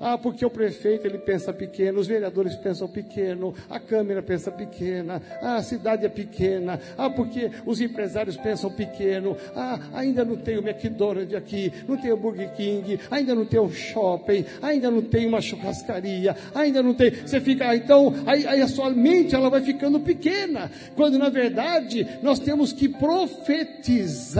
[0.00, 5.22] Ah, porque o prefeito ele pensa pequeno, os vereadores pensam pequeno, a Câmara pensa pequena,
[5.40, 10.66] a cidade é pequena, ah, porque os empresários pensam pequeno, ah, ainda não tem o
[10.66, 15.26] McDonald's aqui, não tem o Burger King, ainda não tem o shopping, ainda não tem
[15.26, 17.10] uma churrascaria, ainda não tem.
[17.10, 21.28] Você fica, ah, então, aí, aí a sua mente ela vai ficando pequena, quando na
[21.28, 24.36] verdade nós temos que profetizar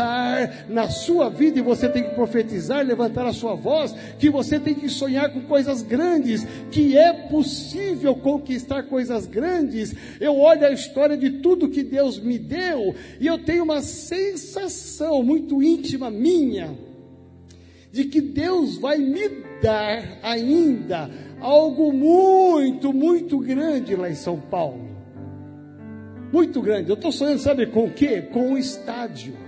[0.68, 4.74] na sua vida e você tem que profetizar, levantar a sua voz, que você tem
[4.74, 9.94] que sonhar com coisas grandes, que é possível conquistar coisas grandes.
[10.20, 15.22] Eu olho a história de tudo que Deus me deu e eu tenho uma sensação
[15.22, 16.76] muito íntima minha
[17.90, 19.28] de que Deus vai me
[19.62, 24.86] dar ainda algo muito, muito grande lá em São Paulo.
[26.32, 26.90] Muito grande.
[26.90, 28.20] Eu estou sonhando, sabe com o quê?
[28.20, 29.45] Com o estádio.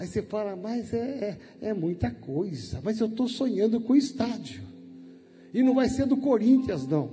[0.00, 2.80] Aí você fala, mas é, é, é muita coisa.
[2.82, 4.62] Mas eu estou sonhando com o estádio.
[5.52, 7.10] E não vai ser do Corinthians, não.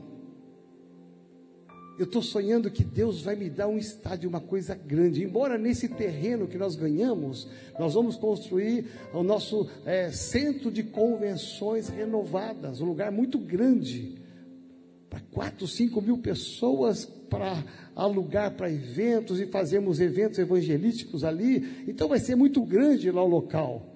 [2.00, 5.21] Eu estou sonhando que Deus vai me dar um estádio, uma coisa grande.
[5.21, 11.89] Embora nesse terreno que nós ganhamos, nós vamos construir o nosso é, centro de convenções
[11.89, 14.15] renovadas, um lugar muito grande,
[15.10, 17.63] para 4, 5 mil pessoas, para
[17.96, 21.86] alugar para eventos e fazemos eventos evangelísticos ali.
[21.88, 23.93] Então vai ser muito grande lá o local.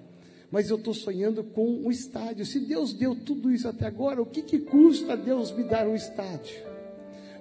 [0.50, 2.44] Mas eu estou sonhando com um estádio.
[2.44, 5.94] Se Deus deu tudo isso até agora, o que, que custa Deus me dar um
[5.94, 6.56] estádio?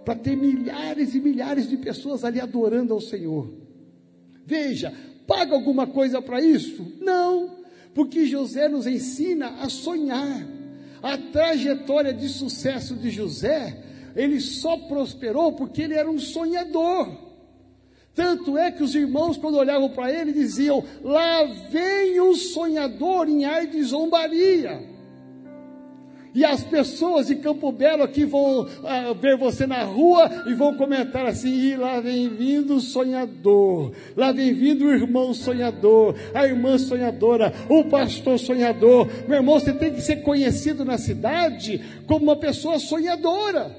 [0.05, 3.51] Para ter milhares e milhares de pessoas ali adorando ao Senhor.
[4.45, 4.93] Veja,
[5.27, 6.97] paga alguma coisa para isso?
[6.99, 10.60] Não, porque José nos ensina a sonhar.
[11.01, 13.77] A trajetória de sucesso de José
[14.15, 17.31] ele só prosperou porque ele era um sonhador.
[18.13, 23.45] Tanto é que os irmãos, quando olhavam para ele, diziam: Lá vem o sonhador em
[23.45, 24.90] ar de zombaria.
[26.33, 30.75] E as pessoas de Campo Belo aqui vão ah, ver você na rua e vão
[30.75, 36.45] comentar assim: e lá vem vindo o sonhador, lá vem vindo o irmão sonhador, a
[36.45, 39.09] irmã sonhadora, o pastor sonhador.
[39.27, 43.75] Meu irmão, você tem que ser conhecido na cidade como uma pessoa sonhadora.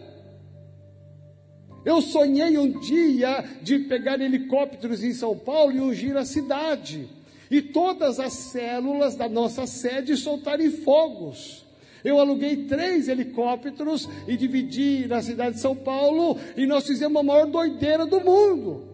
[1.84, 7.08] Eu sonhei um dia de pegar helicópteros em São Paulo e ungir a cidade.
[7.50, 11.64] E todas as células da nossa sede soltarem fogos.
[12.04, 17.22] Eu aluguei três helicópteros e dividi na cidade de São Paulo e nós fizemos a
[17.22, 18.92] maior doideira do mundo.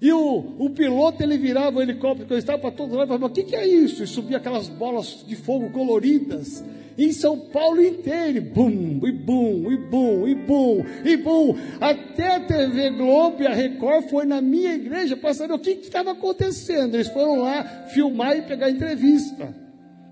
[0.00, 3.08] E o, o piloto ele virava o helicóptero que eu estava para todo lado e
[3.08, 4.02] falava: O que, que é isso?
[4.02, 6.62] E subia aquelas bolas de fogo coloridas
[6.96, 12.40] em São Paulo inteiro, bum, e bum, e bum, e bum, e bum, até a
[12.40, 16.94] TV Globo e a Record foi na minha igreja para saber o que estava acontecendo.
[16.94, 19.54] Eles foram lá filmar e pegar entrevista.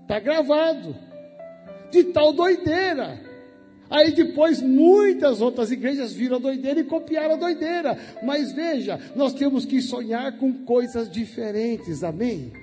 [0.01, 0.95] Está gravado.
[1.93, 3.21] De tal doideira.
[3.87, 7.95] Aí depois muitas outras igrejas viram a doideira e copiaram a doideira.
[8.23, 12.62] Mas veja, nós temos que sonhar com coisas diferentes, amém?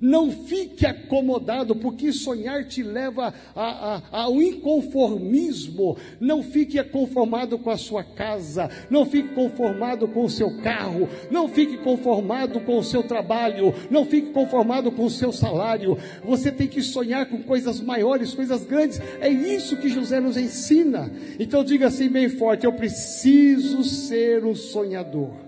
[0.00, 5.96] Não fique acomodado, porque sonhar te leva a, a, ao inconformismo.
[6.20, 11.48] Não fique conformado com a sua casa, não fique conformado com o seu carro, não
[11.48, 15.98] fique conformado com o seu trabalho, não fique conformado com o seu salário.
[16.24, 19.00] Você tem que sonhar com coisas maiores, coisas grandes.
[19.20, 21.10] É isso que José nos ensina.
[21.40, 25.47] Então diga assim bem forte: eu preciso ser um sonhador.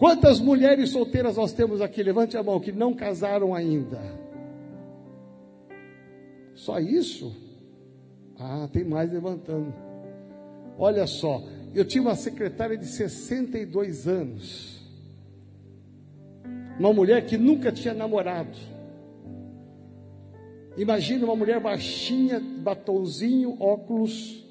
[0.00, 2.02] Quantas mulheres solteiras nós temos aqui?
[2.02, 4.00] Levante a mão, que não casaram ainda.
[6.54, 7.36] Só isso?
[8.38, 9.74] Ah, tem mais levantando.
[10.78, 14.80] Olha só, eu tinha uma secretária de 62 anos.
[16.78, 18.56] Uma mulher que nunca tinha namorado.
[20.78, 24.46] Imagina uma mulher baixinha, batonzinho, óculos,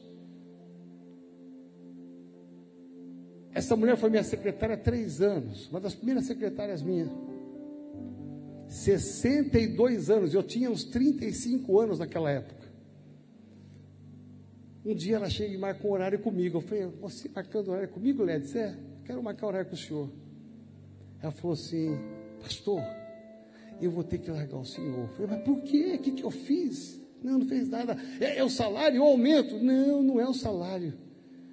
[3.59, 7.09] Essa mulher foi minha secretária há três anos, uma das primeiras secretárias minhas.
[8.69, 12.71] 62 anos, eu tinha uns 35 anos naquela época.
[14.85, 16.59] Um dia ela chega e marca um horário comigo.
[16.59, 18.55] Eu falei, você marcando horário comigo, Ledes?
[18.55, 20.09] É, quero marcar horário com o senhor.
[21.21, 21.99] Ela falou assim,
[22.39, 22.81] pastor,
[23.81, 24.99] eu vou ter que largar o senhor.
[24.99, 25.95] Eu falei, mas por quê?
[25.95, 26.97] O que, que eu fiz?
[27.21, 27.97] Não, não fez nada.
[28.21, 29.59] É, é o salário, o aumento?
[29.59, 30.93] Não, não é o salário.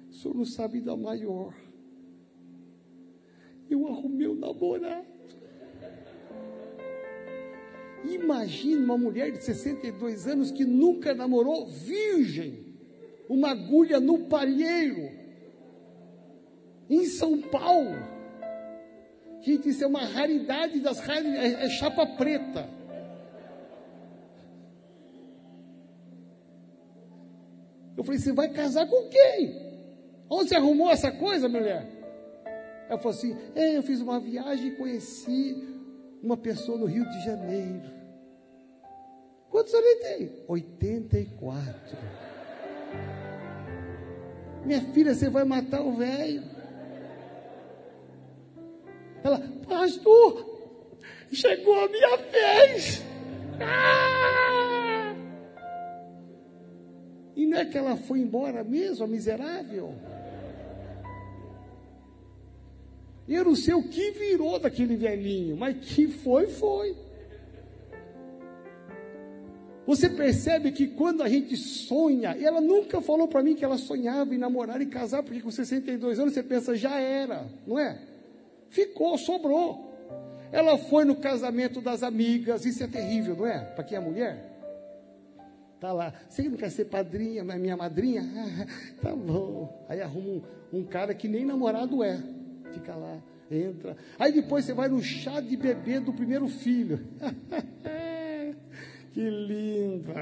[0.09, 1.66] O senhor não sabe da maior
[3.69, 5.05] eu arrumei um namorado.
[8.03, 12.65] Imagina uma mulher de 62 anos que nunca namorou, virgem,
[13.27, 15.09] uma agulha no palheiro,
[16.89, 17.97] em São Paulo.
[19.41, 22.69] Gente, isso é uma raridade das raridades, é, é chapa preta.
[27.95, 29.67] Eu falei, você vai casar com quem?
[30.29, 31.96] Onde você arrumou essa coisa, mulher?
[32.89, 35.55] Ela falou assim: é, eu fiz uma viagem e conheci
[36.21, 37.97] uma pessoa no Rio de Janeiro.
[39.49, 40.45] Quantos anos ele tem?
[40.47, 41.97] 84.
[44.65, 46.43] Minha filha, você vai matar o velho.
[49.23, 50.45] Ela, pastor,
[51.31, 53.01] chegou a minha vez.
[53.59, 55.15] Ah!
[57.35, 59.93] E não é que ela foi embora mesmo, a miserável?
[63.27, 66.95] Eu não sei o que virou daquele velhinho, mas que foi, foi.
[69.85, 73.77] Você percebe que quando a gente sonha, e ela nunca falou para mim que ela
[73.77, 77.97] sonhava em namorar e casar, porque com 62 anos você pensa, já era, não é?
[78.69, 79.93] Ficou, sobrou.
[80.51, 83.59] Ela foi no casamento das amigas, isso é terrível, não é?
[83.59, 84.57] Para quem é mulher.
[85.79, 88.23] Tá lá, você não quer ser padrinha, mas minha madrinha?
[89.01, 89.85] tá bom.
[89.87, 90.29] Aí arruma
[90.71, 92.21] um, um cara que nem namorado é
[92.77, 93.97] fica lá, entra.
[94.19, 96.99] Aí depois você vai no chá de bebê do primeiro filho.
[99.13, 100.13] que lindo.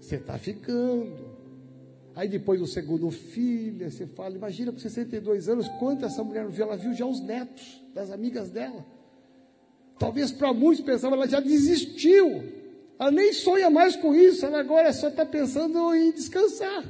[0.00, 1.32] Você está ficando.
[2.14, 6.66] Aí depois o segundo filho, você fala, imagina com 62 anos, quanto essa mulher viu?
[6.66, 8.84] Ela viu já os netos das amigas dela.
[9.98, 12.44] Talvez para muitos pensavam, ela já desistiu.
[12.98, 16.84] Ela nem sonha mais com isso, ela agora só está pensando em descansar.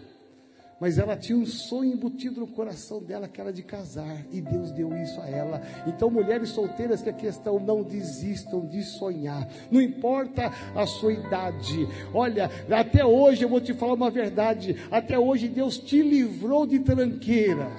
[0.82, 4.72] Mas ela tinha um sonho embutido no coração dela, que era de casar, e Deus
[4.72, 5.62] deu isso a ela.
[5.86, 11.86] Então, mulheres solteiras, que a questão não desistam de sonhar, não importa a sua idade.
[12.12, 16.80] Olha, até hoje eu vou te falar uma verdade: até hoje Deus te livrou de
[16.80, 17.70] tranqueira.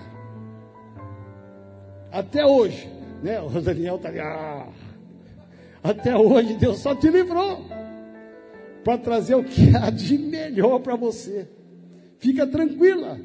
[2.10, 2.90] Até hoje,
[3.22, 3.42] né?
[3.42, 4.70] O Daniel está ali, ah.
[5.84, 7.66] até hoje Deus só te livrou
[8.82, 11.50] para trazer o que há de melhor para você.
[12.24, 13.20] Fica tranquila.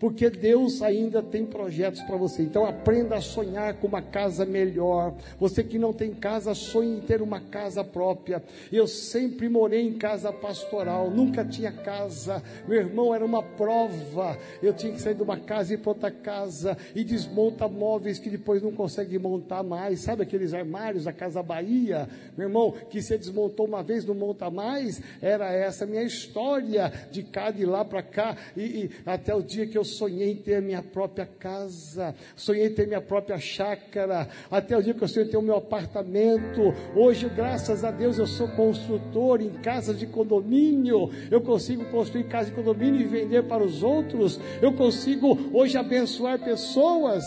[0.00, 2.42] Porque Deus ainda tem projetos para você.
[2.42, 5.14] Então aprenda a sonhar com uma casa melhor.
[5.38, 8.42] Você que não tem casa, sonhe em ter uma casa própria.
[8.72, 12.42] Eu sempre morei em casa pastoral, nunca tinha casa.
[12.66, 14.38] Meu irmão era uma prova.
[14.62, 18.18] Eu tinha que sair de uma casa e ir para outra casa e desmonta móveis
[18.18, 20.00] que depois não consegue montar mais.
[20.00, 24.48] Sabe aqueles armários da Casa Bahia, meu irmão, que você desmontou uma vez, não monta
[24.48, 25.02] mais?
[25.20, 29.66] Era essa minha história de cá de lá para cá e, e até o dia
[29.66, 34.76] que eu sonhei em ter minha própria casa, sonhei em ter minha própria chácara, até
[34.76, 36.74] o dia que eu sonhei em ter o meu apartamento.
[36.94, 41.10] Hoje, graças a Deus, eu sou construtor em casas de condomínio.
[41.30, 44.40] Eu consigo construir casa de condomínio e vender para os outros.
[44.62, 47.24] Eu consigo hoje abençoar pessoas.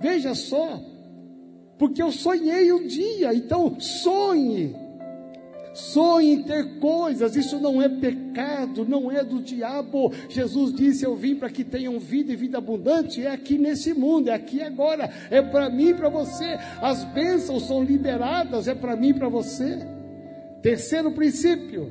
[0.00, 0.80] Veja só,
[1.78, 4.83] porque eu sonhei um dia, então sonhe.
[5.74, 10.12] Sonhe em ter coisas, isso não é pecado, não é do diabo.
[10.28, 13.26] Jesus disse: Eu vim para que tenham vida e vida abundante.
[13.26, 16.56] É aqui nesse mundo, é aqui agora, é para mim e para você.
[16.80, 19.84] As bênçãos são liberadas, é para mim e para você.
[20.62, 21.90] Terceiro princípio: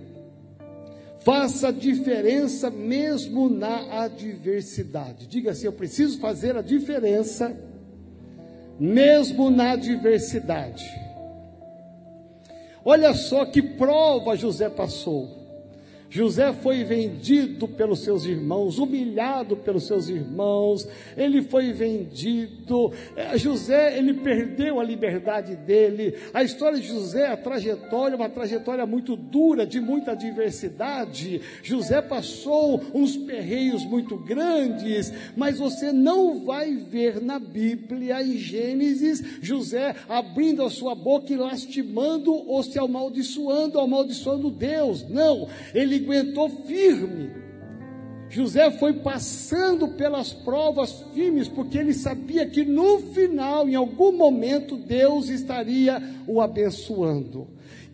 [1.19, 5.27] faça diferença mesmo na adversidade.
[5.27, 7.53] Diga assim: Eu preciso fazer a diferença
[8.79, 11.02] mesmo na adversidade.
[12.85, 15.42] Olha só que prova José passou.
[16.13, 20.87] José foi vendido pelos seus irmãos, humilhado pelos seus irmãos,
[21.17, 22.93] ele foi vendido.
[23.15, 26.13] É, José, ele perdeu a liberdade dele.
[26.31, 31.41] A história de José, a trajetória, uma trajetória muito dura, de muita diversidade.
[31.63, 39.23] José passou uns perreios muito grandes, mas você não vai ver na Bíblia, em Gênesis,
[39.41, 45.09] José abrindo a sua boca e lastimando ou se amaldiçoando, amaldiçoando Deus.
[45.09, 47.31] Não, ele aguentou firme.
[48.29, 54.75] José foi passando pelas provas firmes, porque ele sabia que no final, em algum momento,
[54.75, 57.47] Deus estaria o abençoando.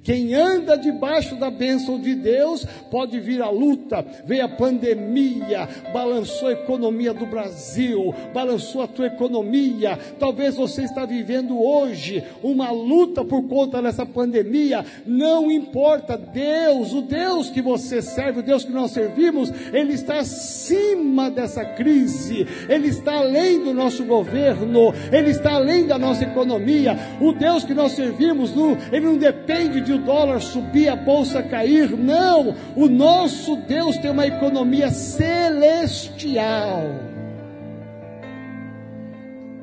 [0.10, 6.48] Quem anda debaixo da bênção de Deus pode vir a luta, veio a pandemia, balançou
[6.48, 10.00] a economia do Brasil, balançou a tua economia.
[10.18, 14.84] Talvez você está vivendo hoje uma luta por conta dessa pandemia.
[15.06, 20.22] Não importa, Deus, o Deus que você serve, o Deus que nós servimos, ele está
[20.22, 22.48] acima dessa crise.
[22.68, 26.98] Ele está além do nosso governo, ele está além da nossa economia.
[27.22, 28.56] O Deus que nós servimos,
[28.92, 31.96] ele não depende de dólar subir, a bolsa cair.
[31.98, 36.84] Não, o nosso Deus tem uma economia celestial.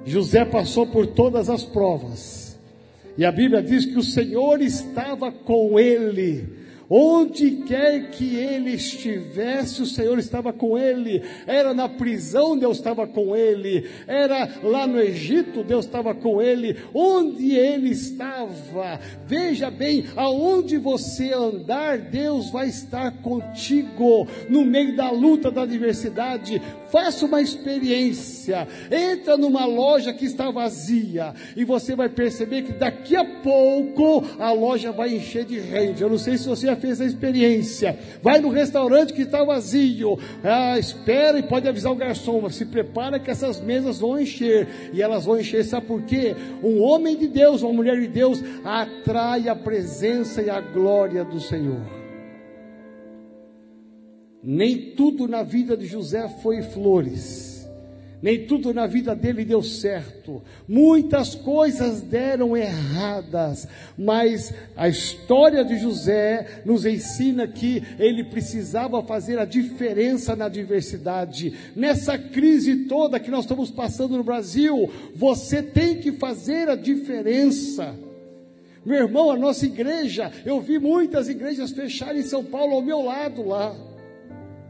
[0.05, 2.59] José passou por todas as provas,
[3.19, 9.83] e a Bíblia diz que o Senhor estava com ele Onde quer que ele estivesse,
[9.83, 11.23] o Senhor estava com ele.
[11.47, 13.89] Era na prisão, Deus estava com ele.
[14.07, 16.77] Era lá no Egito, Deus estava com ele.
[16.95, 24.27] Onde ele estava, veja bem, aonde você andar, Deus vai estar contigo.
[24.49, 28.67] No meio da luta, da adversidade, faça uma experiência.
[28.91, 34.53] Entra numa loja que está vazia e você vai perceber que daqui a pouco a
[34.53, 36.03] loja vai encher de gente.
[36.03, 37.99] Eu não sei se você fez a experiência.
[38.23, 40.19] Vai no restaurante que está vazio.
[40.43, 42.49] Ah, espera e pode avisar o garçom.
[42.49, 44.69] Se prepara que essas mesas vão encher.
[44.93, 46.35] E elas vão encher, sabe por quê?
[46.63, 51.41] Um homem de Deus, uma mulher de Deus, atrai a presença e a glória do
[51.41, 52.06] Senhor.
[54.47, 57.57] Nem tudo na vida de José foi flores
[58.23, 65.79] nem tudo na vida dele deu certo, muitas coisas deram erradas, mas a história de
[65.79, 71.55] José nos ensina que ele precisava fazer a diferença na diversidade.
[71.77, 77.95] Nessa crise toda que nós estamos passando no Brasil, você tem que fazer a diferença.
[78.85, 83.03] Meu irmão, a nossa igreja, eu vi muitas igrejas fecharem em São Paulo ao meu
[83.03, 83.73] lado lá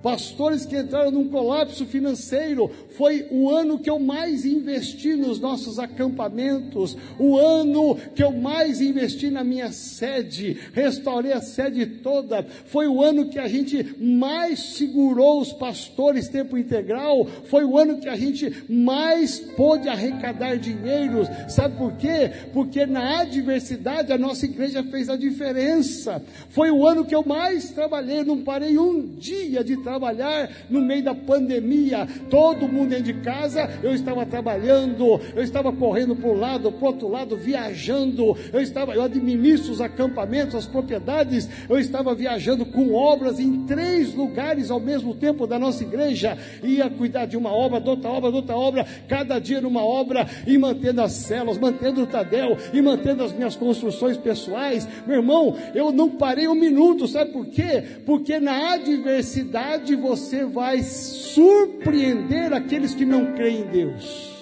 [0.07, 2.70] pastores que entraram num colapso financeiro.
[2.96, 8.80] Foi o ano que eu mais investi nos nossos acampamentos, o ano que eu mais
[8.80, 12.46] investi na minha sede, restaurei a sede toda.
[12.66, 17.98] Foi o ano que a gente mais segurou os pastores tempo integral, foi o ano
[17.98, 21.26] que a gente mais pôde arrecadar dinheiro.
[21.48, 22.30] Sabe por quê?
[22.52, 26.22] Porque na adversidade a nossa igreja fez a diferença.
[26.50, 30.82] Foi o ano que eu mais trabalhei, não parei um dia de trabalhar trabalhar no
[30.82, 36.28] meio da pandemia, todo mundo dentro de casa, eu estava trabalhando, eu estava correndo para
[36.28, 41.78] um lado, para outro lado, viajando, eu estava, eu administro os acampamentos, as propriedades, eu
[41.78, 47.24] estava viajando com obras em três lugares ao mesmo tempo da nossa igreja, ia cuidar
[47.24, 51.01] de uma obra, de outra obra, de outra obra, cada dia numa obra, e mantendo
[51.01, 56.11] as celas, mantendo o Tadel, e mantendo as minhas construções pessoais, meu irmão, eu não
[56.11, 57.82] parei um minuto, sabe por quê?
[58.05, 64.34] Porque na adversidade você vai surpreender aqueles que não creem em Deus.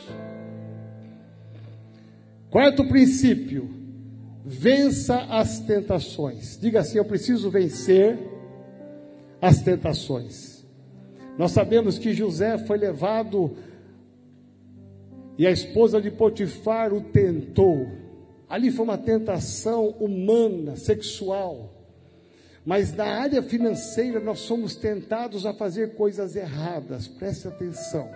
[2.49, 3.69] Quarto princípio:
[4.45, 6.57] vença as tentações.
[6.59, 8.19] Diga assim: eu preciso vencer
[9.43, 10.65] as tentações.
[11.37, 13.57] Nós sabemos que José foi levado
[15.37, 17.89] e a esposa de Potifar o tentou.
[18.49, 21.74] Ali foi uma tentação humana, sexual.
[22.65, 28.09] Mas na área financeira nós somos tentados a fazer coisas erradas, preste atenção.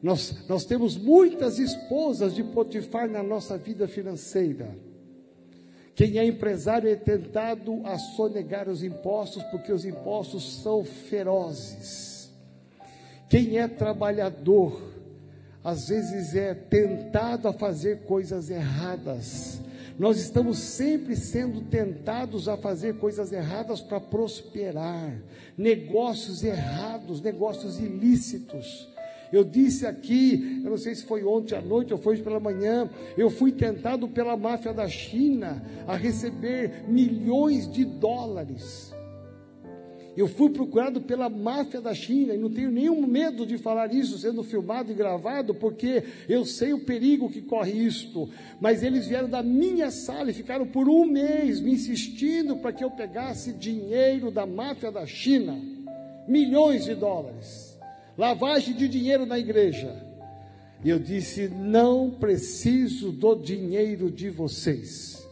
[0.00, 4.68] Nós, nós temos muitas esposas de Potifar na nossa vida financeira.
[5.94, 12.30] Quem é empresário é tentado a sonegar os impostos, porque os impostos são ferozes.
[13.28, 14.82] Quem é trabalhador,
[15.62, 19.60] às vezes é tentado a fazer coisas erradas.
[19.98, 25.16] Nós estamos sempre sendo tentados a fazer coisas erradas para prosperar,
[25.56, 28.88] negócios errados, negócios ilícitos.
[29.32, 32.40] Eu disse aqui, eu não sei se foi ontem à noite ou foi hoje pela
[32.40, 38.93] manhã, eu fui tentado pela máfia da China a receber milhões de dólares
[40.16, 44.18] eu fui procurado pela máfia da China e não tenho nenhum medo de falar isso
[44.18, 48.28] sendo filmado e gravado, porque eu sei o perigo que corre isto.
[48.60, 52.84] Mas eles vieram da minha sala e ficaram por um mês me insistindo para que
[52.84, 55.58] eu pegasse dinheiro da máfia da China
[56.26, 57.74] milhões de dólares
[58.16, 59.94] lavagem de dinheiro na igreja.
[60.82, 65.23] E eu disse: não preciso do dinheiro de vocês.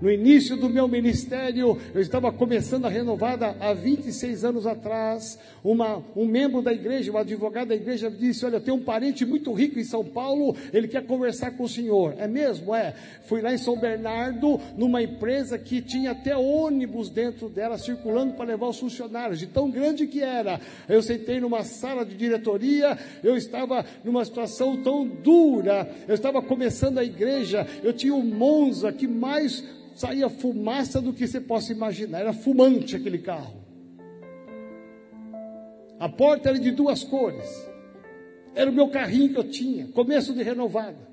[0.00, 5.36] No início do meu ministério, eu estava começando a renovada há 26 anos atrás.
[5.64, 9.26] Uma, um membro da igreja, um advogado da igreja, disse: Olha, eu tenho um parente
[9.26, 12.14] muito rico em São Paulo, ele quer conversar com o senhor.
[12.16, 12.72] É mesmo?
[12.72, 12.94] É.
[13.22, 18.44] Fui lá em São Bernardo, numa empresa que tinha até ônibus dentro dela circulando para
[18.44, 20.60] levar os funcionários, de tão grande que era.
[20.88, 26.98] Eu sentei numa sala de diretoria, eu estava numa situação tão dura, eu estava começando
[26.98, 29.64] a igreja, eu tinha um Monza que mais
[29.98, 32.20] saía fumaça do que você possa imaginar.
[32.20, 33.64] Era fumante aquele carro.
[35.98, 37.68] A porta era de duas cores.
[38.54, 41.07] Era o meu carrinho que eu tinha, começo de renovada.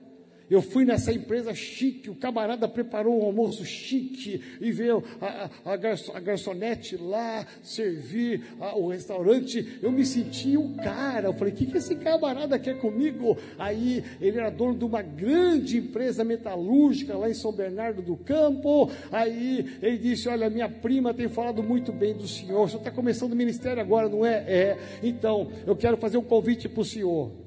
[0.49, 5.73] Eu fui nessa empresa chique, o camarada preparou um almoço chique e veio a, a,
[5.73, 9.79] a, garçon, a garçonete lá servir a, o restaurante.
[9.81, 11.27] Eu me senti o cara.
[11.27, 13.37] Eu falei: o que, que esse camarada quer comigo?
[13.57, 18.91] Aí ele era dono de uma grande empresa metalúrgica lá em São Bernardo do Campo.
[19.11, 22.65] Aí ele disse: Olha, minha prima tem falado muito bem do senhor.
[22.65, 24.35] O senhor está começando o ministério agora, não é?
[24.47, 24.77] É.
[25.01, 27.44] Então, eu quero fazer um convite para o senhor.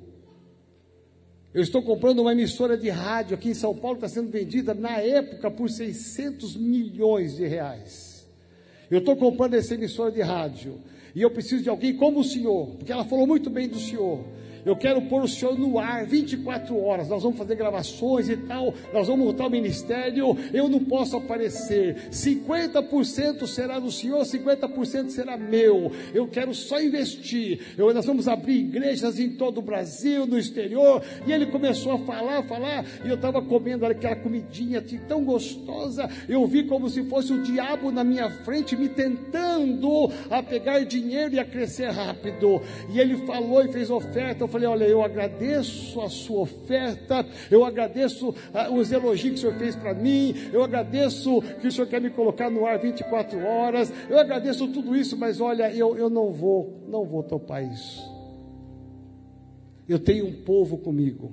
[1.58, 4.98] Eu estou comprando uma emissora de rádio aqui em São Paulo, está sendo vendida na
[4.98, 8.24] época por 600 milhões de reais.
[8.88, 10.78] Eu estou comprando essa emissora de rádio
[11.16, 14.24] e eu preciso de alguém como o senhor, porque ela falou muito bem do senhor.
[14.64, 17.08] Eu quero pôr o senhor no ar 24 horas.
[17.08, 18.74] Nós vamos fazer gravações e tal.
[18.92, 20.36] Nós vamos montar o ministério.
[20.52, 22.08] Eu não posso aparecer.
[22.10, 25.92] 50% será do senhor, 50% será meu.
[26.14, 27.60] Eu quero só investir.
[27.76, 31.02] Eu, nós vamos abrir igrejas em todo o Brasil, no exterior.
[31.26, 32.84] E ele começou a falar, falar.
[33.04, 36.08] E eu estava comendo aquela comidinha assim, tão gostosa.
[36.28, 41.34] Eu vi como se fosse o diabo na minha frente me tentando a pegar dinheiro
[41.34, 42.60] e a crescer rápido.
[42.92, 47.64] E ele falou e fez oferta eu falei: Olha, eu agradeço a sua oferta, eu
[47.64, 51.86] agradeço ah, os elogios que o senhor fez para mim, eu agradeço que o senhor
[51.86, 56.08] quer me colocar no ar 24 horas, eu agradeço tudo isso, mas olha, eu, eu
[56.08, 58.02] não vou, não vou topar isso.
[59.86, 61.32] Eu tenho um povo comigo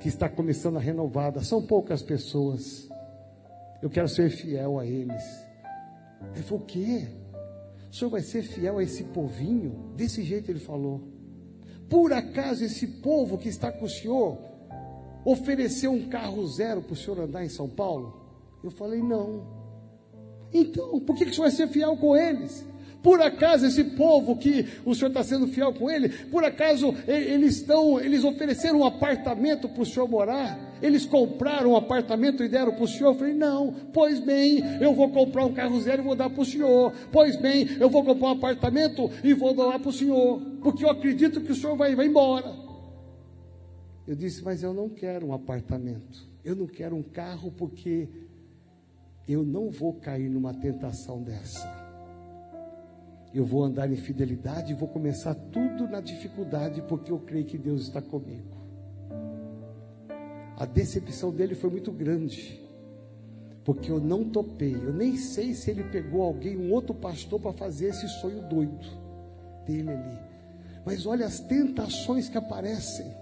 [0.00, 2.88] que está começando a renovada, são poucas pessoas.
[3.82, 5.46] Eu quero ser fiel a eles.
[6.32, 7.06] Ele falou: o quê?
[7.90, 9.92] O senhor vai ser fiel a esse povinho?
[9.96, 11.13] Desse jeito ele falou.
[11.94, 14.36] Por acaso esse povo que está com o senhor
[15.24, 18.20] ofereceu um carro zero para o senhor andar em São Paulo?
[18.64, 19.46] Eu falei, não.
[20.52, 22.66] Então, por que, que o senhor vai ser fiel com eles?
[23.04, 27.56] Por acaso esse povo que o Senhor está sendo fiel com ele, por acaso eles
[27.56, 30.78] estão, eles ofereceram um apartamento para o Senhor morar?
[30.80, 33.10] Eles compraram um apartamento e deram para o Senhor?
[33.10, 36.40] Eu falei, não, pois bem, eu vou comprar um carro zero e vou dar para
[36.40, 36.94] o Senhor.
[37.12, 40.88] Pois bem, eu vou comprar um apartamento e vou dar para o Senhor, porque eu
[40.88, 42.56] acredito que o Senhor vai, vai embora.
[44.08, 48.08] Eu disse, mas eu não quero um apartamento, eu não quero um carro, porque
[49.28, 51.83] eu não vou cair numa tentação dessa
[53.34, 57.58] eu vou andar em fidelidade e vou começar tudo na dificuldade, porque eu creio que
[57.58, 58.54] Deus está comigo.
[60.56, 62.60] A decepção dele foi muito grande,
[63.64, 64.74] porque eu não topei.
[64.74, 68.86] Eu nem sei se ele pegou alguém, um outro pastor, para fazer esse sonho doido
[69.66, 70.18] dele ali.
[70.86, 73.12] Mas olha as tentações que aparecem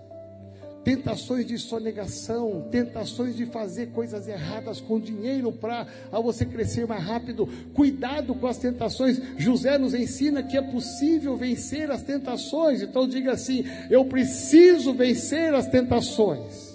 [0.85, 5.87] tentações de sonegação, tentações de fazer coisas erradas com dinheiro para
[6.22, 7.49] você crescer mais rápido.
[7.74, 9.20] Cuidado com as tentações.
[9.37, 12.83] José nos ensina que é possível vencer as tentações.
[12.83, 16.72] Então diga assim: eu preciso vencer as tentações.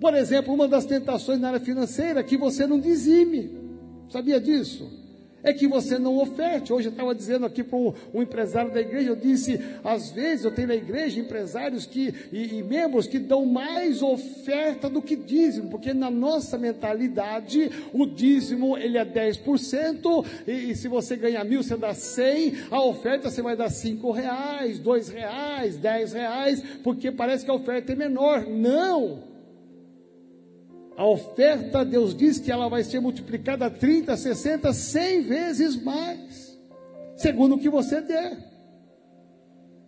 [0.00, 3.50] Por exemplo, uma das tentações na área financeira é que você não dizime.
[4.10, 5.05] Sabia disso?
[5.46, 6.72] É que você não oferte.
[6.72, 10.44] Hoje eu estava dizendo aqui para um, um, empresário da igreja, eu disse, às vezes
[10.44, 15.14] eu tenho na igreja empresários que, e, e membros que dão mais oferta do que
[15.14, 21.44] dízimo, porque na nossa mentalidade o dízimo ele é 10%, e, e se você ganhar
[21.44, 26.62] mil, você dá 100, a oferta você vai dar 5 reais, 2 reais, 10 reais,
[26.82, 28.44] porque parece que a oferta é menor.
[28.48, 29.35] Não!
[30.96, 36.58] A oferta, Deus diz que ela vai ser multiplicada 30, 60, 100 vezes mais,
[37.16, 38.56] segundo o que você der.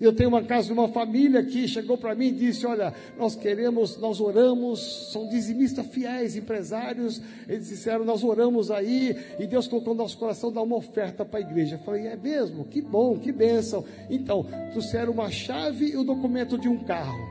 [0.01, 3.35] Eu tenho uma casa de uma família que chegou para mim e disse: Olha, nós
[3.35, 7.21] queremos, nós oramos, são dizimistas fiéis, empresários.
[7.49, 11.41] Eles disseram: Nós oramos aí e Deus colocou no nosso coração dar uma oferta para
[11.41, 11.75] a igreja.
[11.75, 12.65] Eu falei: É mesmo?
[12.67, 13.85] Que bom, que bênção.
[14.09, 17.27] Então, trouxeram uma chave e o documento de um carro.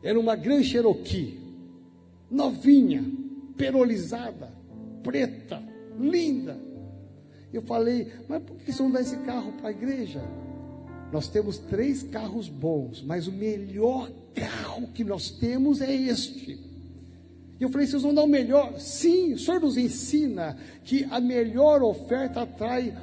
[0.00, 1.47] Era uma Gran Cherokee
[2.30, 3.04] novinha,
[3.56, 4.52] perolizada,
[5.02, 5.62] preta,
[5.98, 6.56] linda.
[7.52, 10.22] Eu falei, mas por que vocês vão dar esse carro para a igreja?
[11.10, 16.58] Nós temos três carros bons, mas o melhor carro que nós temos é este.
[17.58, 18.78] E eu falei, vocês vão dar o melhor?
[18.78, 22.94] Sim, o Senhor nos ensina que a melhor oferta atrai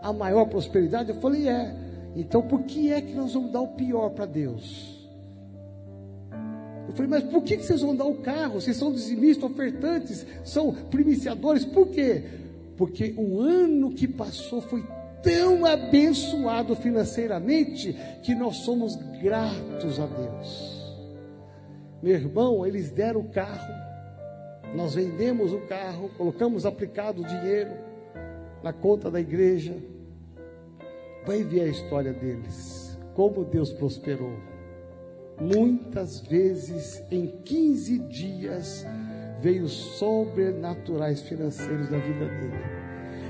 [0.00, 1.10] a maior prosperidade.
[1.10, 1.76] Eu falei, é.
[2.16, 4.99] Então por que é que nós vamos dar o pior para Deus?
[6.90, 8.60] Eu falei, mas por que vocês vão dar o carro?
[8.60, 11.64] Vocês são dizimistas, ofertantes, são primiciadores.
[11.64, 12.24] Por quê?
[12.76, 14.84] Porque o ano que passou foi
[15.22, 20.96] tão abençoado financeiramente que nós somos gratos a Deus.
[22.02, 23.72] Meu irmão, eles deram o carro,
[24.74, 27.70] nós vendemos o carro, colocamos aplicado o dinheiro
[28.64, 29.76] na conta da igreja.
[31.24, 34.49] Vai ver a história deles, como Deus prosperou
[35.40, 38.86] muitas vezes em 15 dias
[39.40, 42.80] veio sobrenaturais financeiros na vida dele.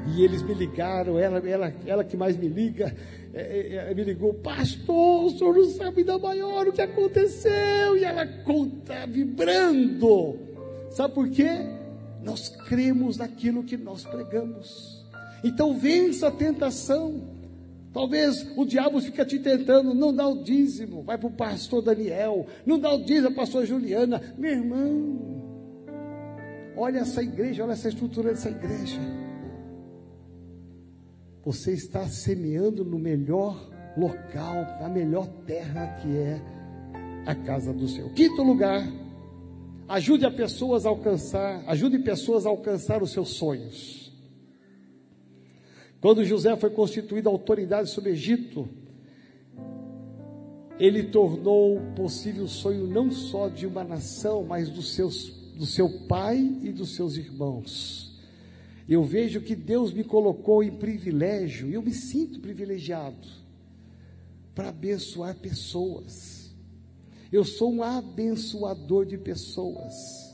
[0.09, 2.95] E eles me ligaram, ela, ela, ela que mais me liga,
[3.33, 7.97] é, é, é, me ligou, pastor, o senhor não sabe da maior o que aconteceu.
[7.97, 10.39] E ela conta vibrando.
[10.91, 11.51] Sabe por quê?
[12.23, 15.07] Nós cremos naquilo que nós pregamos.
[15.45, 17.40] Então vença a tentação.
[17.93, 22.47] Talvez o diabo fica te tentando, não dá o dízimo, vai para o pastor Daniel,
[22.65, 24.23] não dá o dízimo pastor Juliana.
[24.39, 25.19] Meu irmão,
[26.77, 29.01] olha essa igreja, olha essa estrutura dessa igreja.
[31.45, 36.41] Você está semeando no melhor local, na melhor terra que é
[37.27, 38.11] a casa do Senhor.
[38.13, 38.87] Quinto lugar,
[39.89, 44.00] ajude a pessoas a alcançar, ajude pessoas a alcançar os seus sonhos.
[46.01, 48.69] Quando José foi constituído autoridade sobre o Egito,
[50.79, 56.07] ele tornou possível o sonho não só de uma nação, mas dos seus, do seu
[56.07, 58.19] pai e dos seus irmãos.
[58.89, 63.29] Eu vejo que Deus me colocou em privilégio, e eu me sinto privilegiado,
[64.55, 66.51] para abençoar pessoas.
[67.31, 70.30] Eu sou um abençoador de pessoas.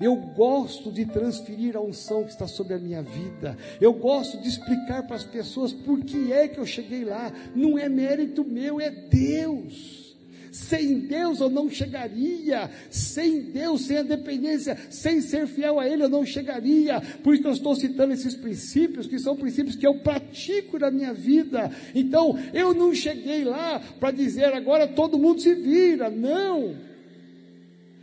[0.00, 3.56] Eu gosto de transferir a unção que está sobre a minha vida.
[3.80, 7.32] Eu gosto de explicar para as pessoas por que é que eu cheguei lá.
[7.54, 10.08] Não é mérito meu, é Deus.
[10.52, 12.70] Sem Deus eu não chegaria.
[12.90, 17.00] Sem Deus, sem a dependência, sem ser fiel a Ele, eu não chegaria.
[17.22, 21.12] Por isso eu estou citando esses princípios, que são princípios que eu pratico na minha
[21.12, 21.70] vida.
[21.94, 26.08] Então, eu não cheguei lá para dizer agora todo mundo se vira.
[26.08, 26.87] Não.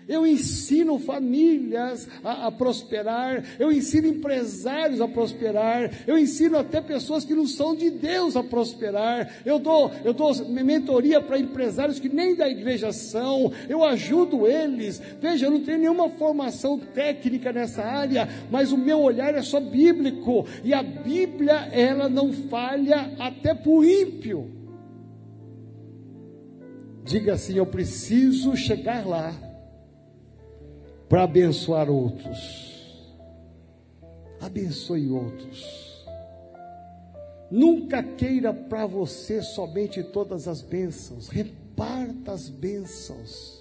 [0.08, 7.26] Eu ensino famílias a, a, prosperar, eu ensino empresários a prosperar, eu ensino até pessoas
[7.26, 9.42] que não são de Deus a prosperar.
[9.44, 15.02] Eu dou, eu dou mentoria para empresários que nem da igreja são, eu ajudo eles.
[15.20, 19.60] Veja, eu não tenho nenhuma formação técnica nessa área, mas o meu olhar é só
[19.60, 24.52] bíblico, e a Bíblia, ela não falha até para o ímpio.
[27.04, 29.34] Diga assim: eu preciso chegar lá
[31.08, 33.16] para abençoar outros.
[34.42, 36.06] Abençoe outros.
[37.50, 43.55] Nunca queira para você somente todas as bênçãos, reparta as bênçãos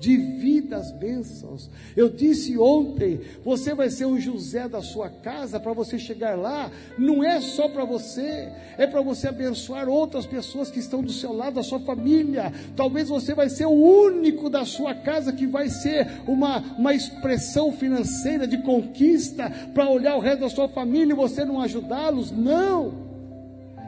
[0.00, 1.68] divida as bênçãos.
[1.96, 6.70] Eu disse ontem: você vai ser um José da sua casa, para você chegar lá,
[6.96, 11.32] não é só para você, é para você abençoar outras pessoas que estão do seu
[11.32, 12.52] lado, da sua família.
[12.76, 17.72] Talvez você vai ser o único da sua casa que vai ser uma, uma expressão
[17.72, 22.30] financeira de conquista para olhar o resto da sua família e você não ajudá-los.
[22.30, 23.08] Não!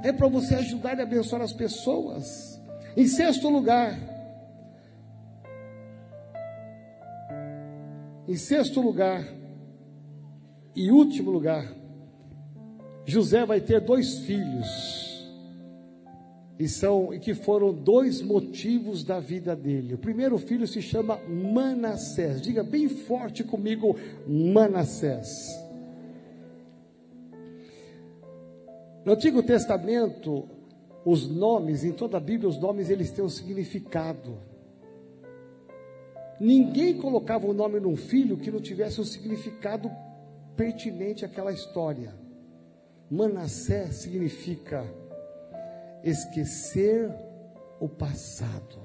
[0.02, 2.58] É para você ajudar e abençoar as pessoas.
[2.96, 3.98] Em sexto lugar,
[8.31, 9.26] Em sexto lugar,
[10.76, 11.68] e último lugar,
[13.05, 15.28] José vai ter dois filhos.
[16.57, 19.95] E são e que foram dois motivos da vida dele.
[19.95, 22.41] O primeiro filho se chama Manassés.
[22.41, 23.97] Diga bem forte comigo,
[24.28, 25.28] Manassés.
[29.05, 30.49] No Antigo Testamento,
[31.05, 34.49] os nomes, em toda a Bíblia, os nomes eles têm um significado.
[36.41, 39.91] Ninguém colocava o nome num filho que não tivesse um significado
[40.57, 42.14] pertinente àquela história.
[43.11, 44.82] Manassés significa
[46.03, 47.12] esquecer
[47.78, 48.80] o passado.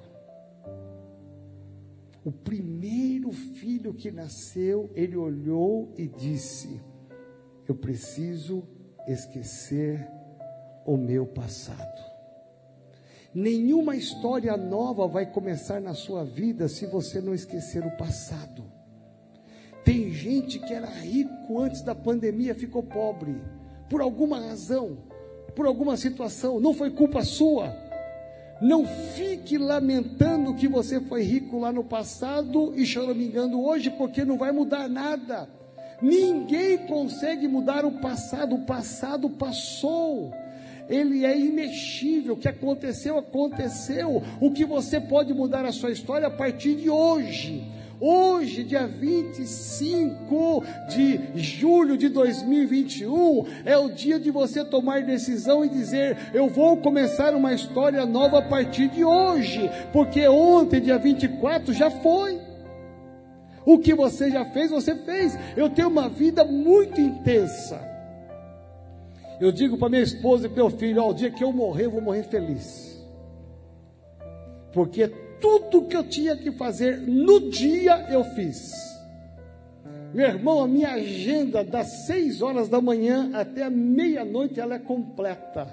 [2.25, 6.81] O primeiro filho que nasceu, ele olhou e disse:
[7.65, 8.67] Eu preciso
[9.07, 10.05] esquecer
[10.85, 12.14] o meu passado.
[13.35, 18.63] Nenhuma história nova vai começar na sua vida se você não esquecer o passado.
[19.83, 23.35] Tem gente que era rico antes da pandemia, ficou pobre,
[23.89, 24.99] por alguma razão,
[25.53, 27.75] por alguma situação, não foi culpa sua.
[28.61, 34.37] Não fique lamentando que você foi rico lá no passado e choramingando hoje, porque não
[34.37, 35.49] vai mudar nada.
[36.01, 40.31] Ninguém consegue mudar o passado, o passado passou
[40.89, 42.33] ele é imexível.
[42.33, 44.21] O que aconteceu, aconteceu.
[44.39, 47.63] O que você pode mudar a sua história a partir de hoje.
[47.99, 55.69] Hoje, dia 25 de julho de 2021, é o dia de você tomar decisão e
[55.69, 61.73] dizer: Eu vou começar uma história nova a partir de hoje, porque ontem, dia 24,
[61.73, 62.37] já foi.
[63.65, 65.37] O que você já fez, você fez.
[65.55, 67.94] Eu tenho uma vida muito intensa.
[69.39, 71.91] Eu digo para minha esposa e para meu filho: ao dia que eu morrer, eu
[71.91, 73.03] vou morrer feliz.
[74.73, 75.07] Porque
[75.39, 78.71] tudo que eu tinha que fazer no dia eu fiz.
[80.13, 85.67] Meu irmão, a minha agenda das seis horas da manhã até meia-noite ela é completa.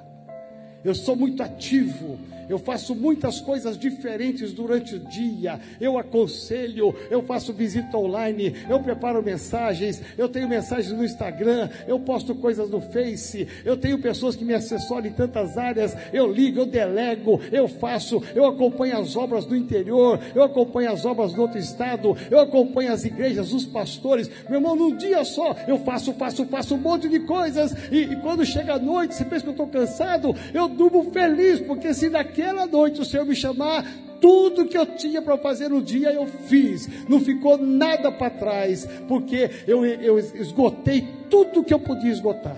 [0.84, 2.18] Eu sou muito ativo,
[2.52, 5.58] eu faço muitas coisas diferentes durante o dia.
[5.80, 11.98] Eu aconselho, eu faço visita online, eu preparo mensagens, eu tenho mensagens no Instagram, eu
[11.98, 15.96] posto coisas no Face, eu tenho pessoas que me assessoram em tantas áreas.
[16.12, 21.06] Eu ligo, eu delego, eu faço, eu acompanho as obras do interior, eu acompanho as
[21.06, 24.30] obras do outro estado, eu acompanho as igrejas, os pastores.
[24.46, 27.74] Meu irmão, num dia só eu faço, faço, faço um monte de coisas.
[27.90, 31.58] E, e quando chega a noite, você pensa que eu estou cansado, eu durmo feliz,
[31.60, 33.84] porque se daqui naquela noite o Senhor me chamar,
[34.20, 38.86] tudo que eu tinha para fazer no dia eu fiz, não ficou nada para trás,
[39.08, 42.56] porque eu, eu esgotei tudo que eu podia esgotar.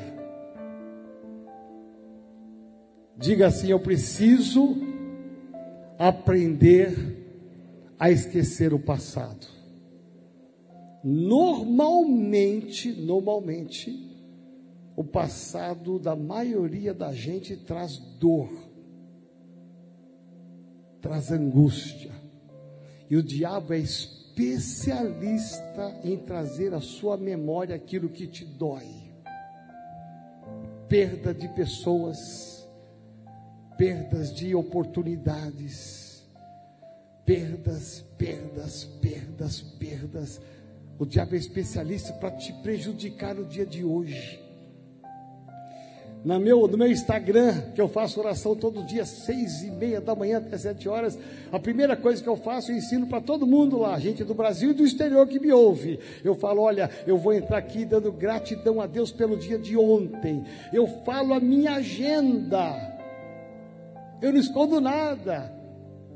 [3.17, 4.77] Diga assim: eu preciso
[5.99, 7.23] aprender
[7.99, 9.47] a esquecer o passado.
[11.03, 14.11] Normalmente, normalmente,
[14.97, 18.74] o passado da maioria da gente traz dor
[21.05, 22.11] traz angústia.
[23.11, 25.21] E o diabo é especialista
[26.03, 29.13] em trazer à sua memória aquilo que te dói.
[30.89, 32.67] Perda de pessoas,
[33.77, 36.27] perdas de oportunidades,
[37.27, 40.41] perdas, perdas, perdas, perdas.
[40.99, 44.43] O diabo é especialista para te prejudicar no dia de hoje.
[46.25, 50.15] No meu, no meu Instagram, que eu faço oração todo dia, seis e meia da
[50.15, 51.19] manhã até sete horas,
[51.53, 54.71] a primeira coisa que eu faço, eu ensino para todo mundo lá, gente do Brasil
[54.71, 56.01] e do exterior que me ouve.
[56.25, 60.45] Eu falo, olha, eu vou entrar aqui dando gratidão a Deus pelo dia de ontem.
[60.73, 62.95] Eu falo a minha agenda.
[64.23, 65.54] Eu não escondo nada.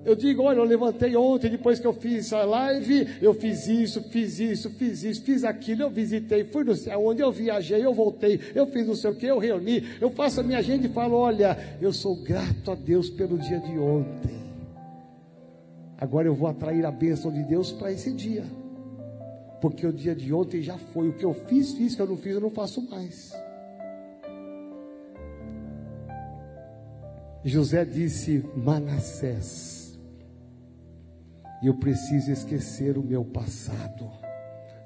[0.08, 4.02] Eu digo, olha, eu levantei ontem, depois que eu fiz a live, eu fiz isso,
[4.04, 7.92] fiz isso, fiz isso, fiz aquilo, eu visitei, fui no céu, onde eu viajei, eu
[7.92, 10.88] voltei, eu fiz não sei o que, eu reuni, eu faço a minha agenda e
[10.88, 14.38] falo, olha, eu sou grato a Deus pelo dia de ontem.
[16.00, 18.44] Agora eu vou atrair a bênção de Deus para esse dia.
[19.60, 21.10] Porque o dia de ontem já foi.
[21.10, 23.34] O que eu fiz, fiz, o que eu não fiz, eu não faço mais.
[27.44, 29.77] José disse: Manassés
[31.62, 34.10] e eu preciso esquecer o meu passado.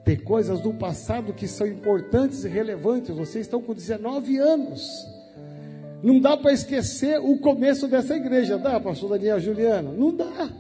[0.05, 3.15] Tem coisas do passado que são importantes e relevantes.
[3.15, 4.83] Vocês estão com 19 anos.
[6.03, 9.93] Não dá para esquecer o começo dessa igreja, dá, pastor Daniel Juliano?
[9.97, 10.51] Não dá.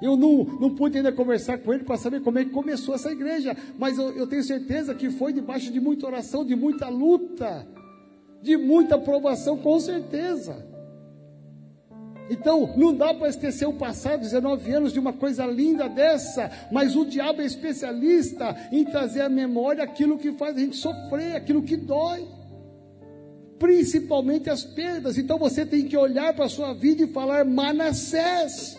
[0.00, 3.10] Eu não, não pude ainda conversar com ele para saber como é que começou essa
[3.10, 7.66] igreja, mas eu, eu tenho certeza que foi debaixo de muita oração, de muita luta,
[8.40, 10.67] de muita aprovação, com certeza.
[12.30, 16.94] Então, não dá para esquecer o passado, 19 anos de uma coisa linda dessa, mas
[16.94, 21.62] o diabo é especialista em trazer à memória aquilo que faz a gente sofrer, aquilo
[21.62, 22.26] que dói.
[23.58, 25.18] Principalmente as perdas.
[25.18, 28.78] Então você tem que olhar para a sua vida e falar: Manassés.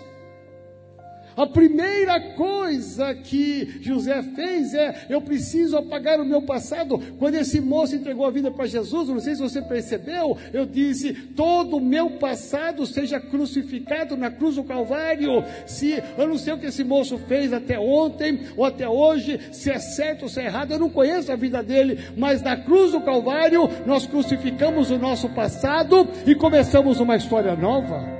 [1.39, 6.99] A primeira coisa que José fez é: eu preciso apagar o meu passado.
[7.17, 11.13] Quando esse moço entregou a vida para Jesus, não sei se você percebeu, eu disse:
[11.13, 15.41] todo o meu passado seja crucificado na cruz do Calvário.
[15.65, 19.71] Se eu não sei o que esse moço fez até ontem ou até hoje, se
[19.71, 22.91] é certo ou se é errado, eu não conheço a vida dele, mas na cruz
[22.91, 28.18] do Calvário nós crucificamos o nosso passado e começamos uma história nova.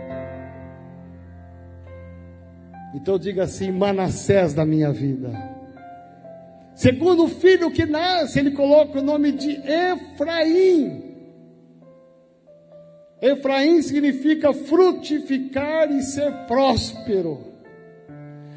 [2.94, 5.32] Então diga assim: Manassés da minha vida.
[6.76, 11.04] Segundo filho que nasce, ele coloca o nome de Efraim.
[13.22, 17.50] Efraim significa frutificar e ser próspero.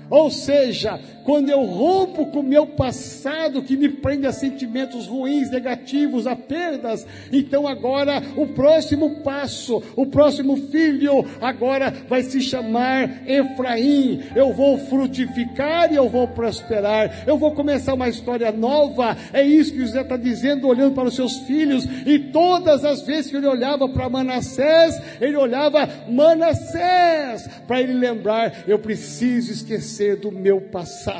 [0.09, 5.51] Ou seja, quando eu rompo com o meu passado que me prende a sentimentos ruins,
[5.51, 13.27] negativos, a perdas, então agora o próximo passo, o próximo filho, agora vai se chamar
[13.27, 14.23] Efraim.
[14.35, 17.25] Eu vou frutificar e eu vou prosperar.
[17.27, 19.17] Eu vou começar uma história nova.
[19.33, 21.87] É isso que José está dizendo, olhando para os seus filhos.
[22.07, 28.65] E todas as vezes que ele olhava para Manassés, ele olhava Manassés, para ele lembrar:
[28.67, 31.12] eu preciso esquecer do meu passado.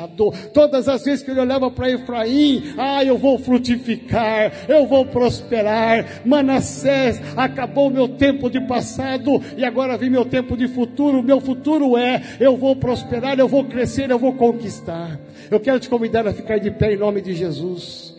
[0.53, 6.21] Todas as vezes que ele olhava para Efraim, ah, eu vou frutificar, eu vou prosperar.
[6.25, 11.23] Manassés, acabou meu tempo de passado e agora vem meu tempo de futuro.
[11.23, 15.19] Meu futuro é: eu vou prosperar, eu vou crescer, eu vou conquistar.
[15.49, 18.13] Eu quero te convidar a ficar de pé em nome de Jesus.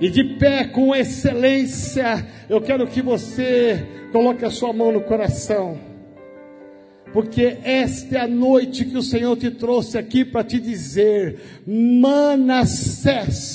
[0.00, 5.95] E de pé com excelência, eu quero que você coloque a sua mão no coração
[7.16, 13.50] porque esta é a noite que o Senhor te trouxe aqui para te dizer: Manassés,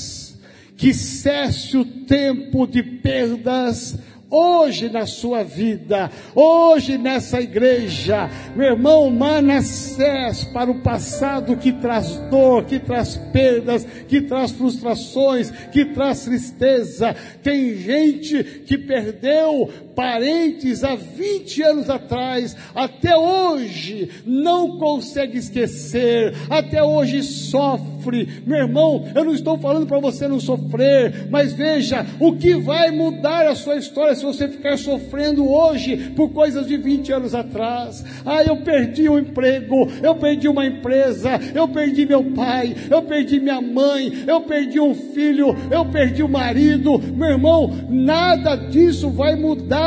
[0.75, 3.99] que cesse o tempo de perdas
[4.31, 12.15] hoje na sua vida, hoje nessa igreja, meu irmão Manassés, para o passado que traz
[12.31, 17.13] dor, que traz perdas, que traz frustrações, que traz tristeza.
[17.43, 26.83] Tem gente que perdeu parentes há 20 anos atrás, até hoje não consegue esquecer, até
[26.83, 28.41] hoje sofre.
[28.45, 32.91] Meu irmão, eu não estou falando para você não sofrer, mas veja, o que vai
[32.91, 38.03] mudar a sua história se você ficar sofrendo hoje por coisas de 20 anos atrás?
[38.25, 43.39] Ah, eu perdi um emprego, eu perdi uma empresa, eu perdi meu pai, eu perdi
[43.39, 46.97] minha mãe, eu perdi um filho, eu perdi o um marido.
[46.99, 49.80] Meu irmão, nada disso vai mudar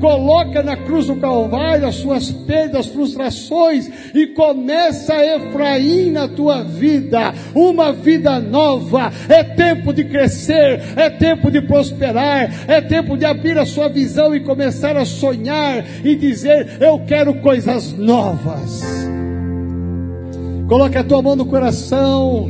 [0.00, 7.32] coloca na cruz do Calvário as suas perdas, frustrações e começa Efraim na tua vida,
[7.54, 9.12] uma vida nova.
[9.28, 14.34] É tempo de crescer, é tempo de prosperar, é tempo de abrir a sua visão
[14.34, 18.82] e começar a sonhar e dizer: Eu quero coisas novas.
[20.68, 22.48] Coloque a tua mão no coração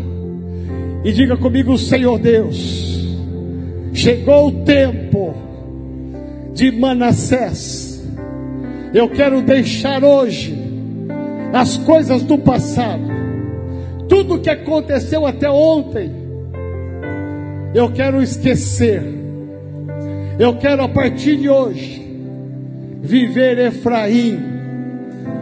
[1.02, 3.08] e diga comigo, Senhor Deus,
[3.94, 5.49] chegou o tempo
[6.60, 8.06] de Manassés.
[8.92, 10.54] Eu quero deixar hoje
[11.54, 13.08] as coisas do passado,
[14.06, 16.12] tudo que aconteceu até ontem,
[17.74, 19.02] eu quero esquecer.
[20.38, 22.06] Eu quero a partir de hoje
[23.00, 24.38] viver Efraim,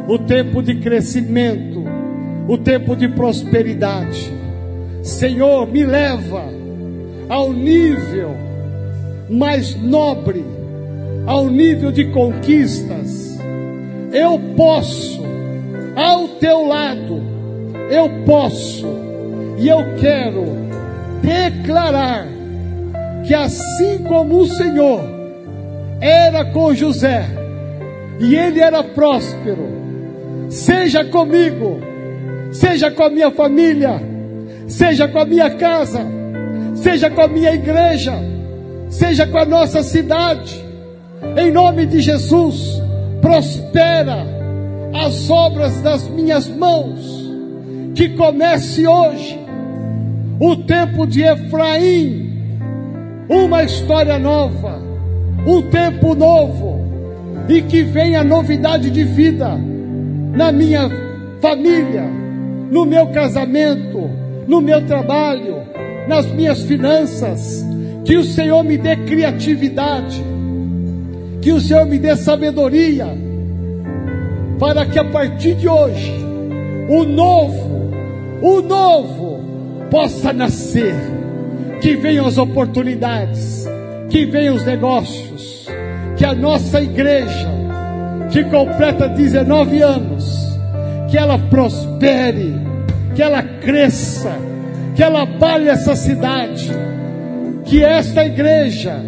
[0.06, 1.82] o tempo de crescimento,
[2.46, 4.32] o tempo de prosperidade.
[5.02, 6.44] Senhor, me leva
[7.28, 8.36] ao nível
[9.28, 10.57] mais nobre,
[11.28, 13.38] ao nível de conquistas.
[14.10, 15.22] Eu posso,
[15.94, 17.22] ao teu lado,
[17.90, 18.86] eu posso,
[19.58, 20.46] e eu quero
[21.20, 22.26] declarar
[23.26, 25.02] que assim como o Senhor
[26.00, 27.26] era com José,
[28.18, 29.68] e ele era próspero,
[30.48, 31.78] seja comigo,
[32.52, 34.00] seja com a minha família,
[34.66, 36.00] seja com a minha casa,
[36.74, 38.14] seja com a minha igreja,
[38.88, 40.67] seja com a nossa cidade,
[41.36, 42.82] em nome de Jesus,
[43.20, 44.26] prospera
[44.94, 47.28] as obras das minhas mãos,
[47.94, 49.38] que comece hoje
[50.40, 52.30] o tempo de Efraim,
[53.28, 54.80] uma história nova,
[55.46, 56.78] um tempo novo,
[57.48, 59.58] e que venha novidade de vida
[60.32, 60.88] na minha
[61.40, 62.04] família,
[62.70, 64.10] no meu casamento,
[64.46, 65.62] no meu trabalho,
[66.06, 67.64] nas minhas finanças.
[68.04, 70.22] Que o Senhor me dê criatividade,
[71.40, 73.06] que o Senhor me dê sabedoria,
[74.58, 76.12] para que a partir de hoje,
[76.88, 77.92] o novo,
[78.42, 79.40] o novo
[79.90, 80.94] possa nascer.
[81.80, 83.64] Que venham as oportunidades,
[84.10, 85.68] que venham os negócios,
[86.16, 87.48] que a nossa igreja,
[88.32, 90.58] que completa 19 anos,
[91.08, 92.54] que ela prospere,
[93.14, 94.32] que ela cresça,
[94.96, 96.68] que ela abale essa cidade,
[97.64, 99.00] que esta igreja,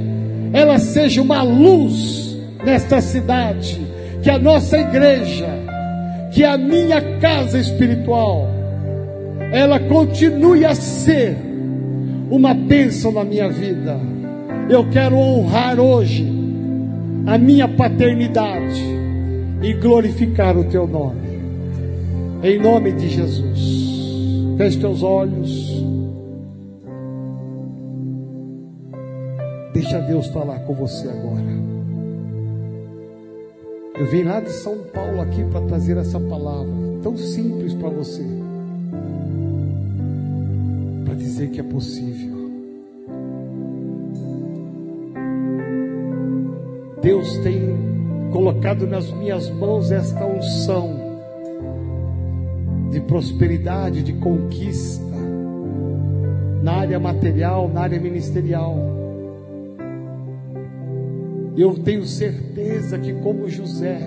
[0.53, 3.81] ela seja uma luz nesta cidade,
[4.23, 5.49] que a nossa igreja,
[6.33, 8.49] que a minha casa espiritual,
[9.53, 11.37] ela continue a ser
[12.31, 13.99] uma bênção na minha vida.
[14.69, 16.31] Eu quero honrar hoje
[17.27, 18.83] a minha paternidade
[19.63, 21.31] e glorificar o teu nome.
[22.43, 23.81] Em nome de Jesus.
[24.57, 25.70] Feche teus olhos.
[29.81, 31.41] Deixa Deus falar com você agora.
[33.99, 36.70] Eu vim lá de São Paulo aqui para trazer essa palavra
[37.03, 38.22] tão simples para você.
[41.07, 42.51] Para dizer que é possível.
[47.01, 47.74] Deus tem
[48.31, 50.95] colocado nas minhas mãos esta unção
[52.91, 55.16] de prosperidade, de conquista,
[56.62, 59.01] na área material, na área ministerial.
[61.57, 64.01] Eu tenho certeza que, como José,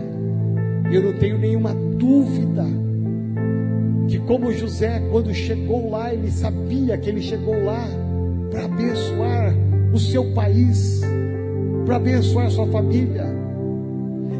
[0.91, 2.65] eu não tenho nenhuma dúvida,
[4.07, 7.87] que, como José, quando chegou lá, ele sabia que ele chegou lá
[8.49, 9.53] para abençoar
[9.93, 11.01] o seu país,
[11.85, 13.25] para abençoar a sua família,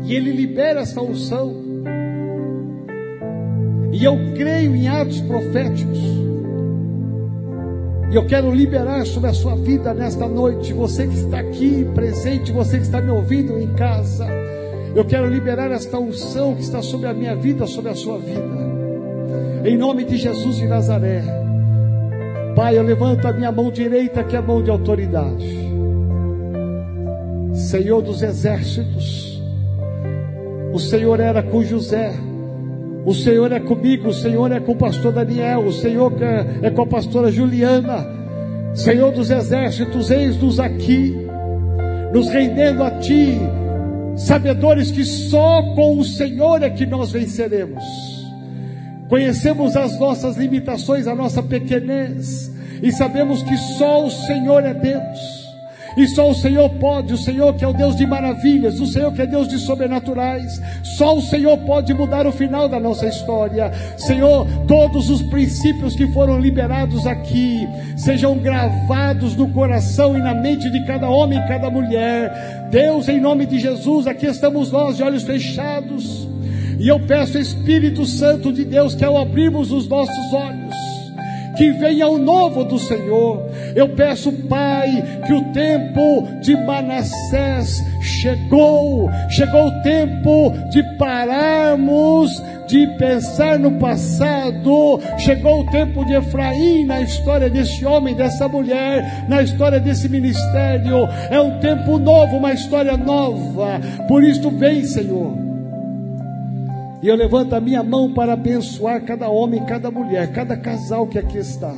[0.05, 1.53] e ele libera essa unção.
[3.91, 5.99] E eu creio em atos proféticos.
[8.13, 10.71] E eu quero liberar sobre a sua vida nesta noite.
[10.71, 14.27] Você que está aqui presente, você que está me ouvindo em casa.
[14.95, 19.65] Eu quero liberar esta unção que está sobre a minha vida, sobre a sua vida.
[19.65, 21.23] Em nome de Jesus de Nazaré.
[22.55, 25.71] Pai, eu levanto a minha mão direita, que é a mão de autoridade.
[27.55, 29.41] Senhor dos exércitos.
[30.71, 32.13] O Senhor era com José.
[33.05, 36.13] O Senhor é comigo, o Senhor é com o pastor Daniel, o Senhor
[36.61, 38.07] é com a pastora Juliana.
[38.73, 41.15] Senhor dos exércitos, eis-nos aqui,
[42.13, 43.37] nos rendendo a Ti,
[44.15, 47.83] sabedores que só com o Senhor é que nós venceremos.
[49.09, 52.51] Conhecemos as nossas limitações, a nossa pequenez,
[52.81, 55.42] e sabemos que só o Senhor é Deus.
[55.95, 59.11] E só o Senhor pode, o Senhor que é o Deus de maravilhas, o Senhor
[59.13, 60.61] que é Deus de sobrenaturais.
[60.97, 63.71] Só o Senhor pode mudar o final da nossa história.
[63.97, 67.67] Senhor, todos os princípios que foram liberados aqui
[67.97, 72.67] sejam gravados no coração e na mente de cada homem e cada mulher.
[72.69, 76.27] Deus, em nome de Jesus, aqui estamos nós de olhos fechados.
[76.79, 80.75] E eu peço, Espírito Santo de Deus, que ao abrirmos os nossos olhos,
[81.55, 83.41] que venha o novo do Senhor.
[83.75, 92.31] Eu peço, Pai, que o tempo de Manassés chegou, chegou o tempo de pararmos
[92.67, 99.25] de pensar no passado, chegou o tempo de Efraim na história desse homem, dessa mulher,
[99.27, 101.07] na história desse ministério.
[101.29, 103.79] É um tempo novo, uma história nova.
[104.07, 105.37] Por isso, vem, Senhor.
[107.01, 111.19] E eu levanto a minha mão para abençoar cada homem, cada mulher, cada casal que
[111.19, 111.73] aqui está.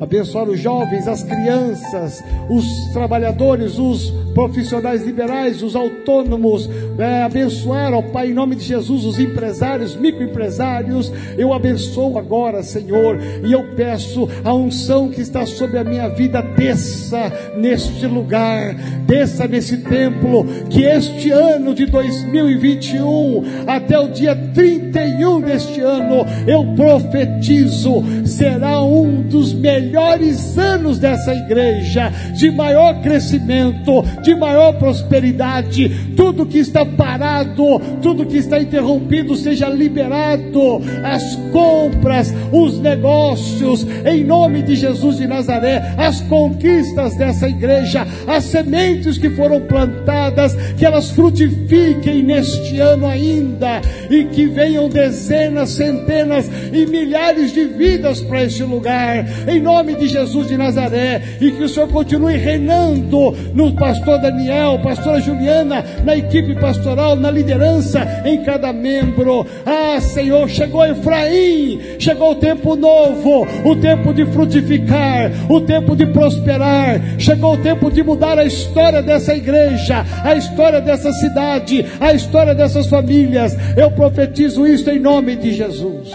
[0.00, 6.68] Abençoar os jovens, as crianças, os trabalhadores, os profissionais liberais, os autônomos,
[6.98, 11.12] é, abençoar, ó Pai, em nome de Jesus, os empresários, microempresários.
[11.36, 16.40] Eu abençoo agora, Senhor, e eu peço a unção que está sobre a minha vida,
[16.40, 18.74] desça neste lugar,
[19.06, 26.74] desça nesse templo, que este ano de 2021, até o dia 31 deste ano, eu
[26.74, 36.14] profetizo, será um dos melhores anos dessa igreja, de maior crescimento, de maior prosperidade.
[36.16, 40.80] Tudo que está parado, tudo que está interrompido, seja liberado.
[41.04, 48.44] As compras, os negócios, em nome de Jesus de Nazaré, as conquistas dessa igreja, as
[48.44, 53.80] sementes que foram plantadas, que elas frutifiquem neste ano ainda
[54.10, 60.08] e que venham dezenas, centenas e milhares de vidas para este lugar, em nome de
[60.08, 66.16] Jesus de Nazaré, e que o Senhor continue reinando no pastor Daniel, pastora Juliana, na
[66.16, 66.73] equipe pastoral,
[67.20, 69.46] na liderança, em cada membro.
[69.64, 76.06] Ah, Senhor, chegou Efraim, chegou o tempo novo, o tempo de frutificar, o tempo de
[76.06, 82.12] prosperar, chegou o tempo de mudar a história dessa igreja, a história dessa cidade, a
[82.12, 83.56] história dessas famílias.
[83.76, 86.12] Eu profetizo isso em nome de Jesus.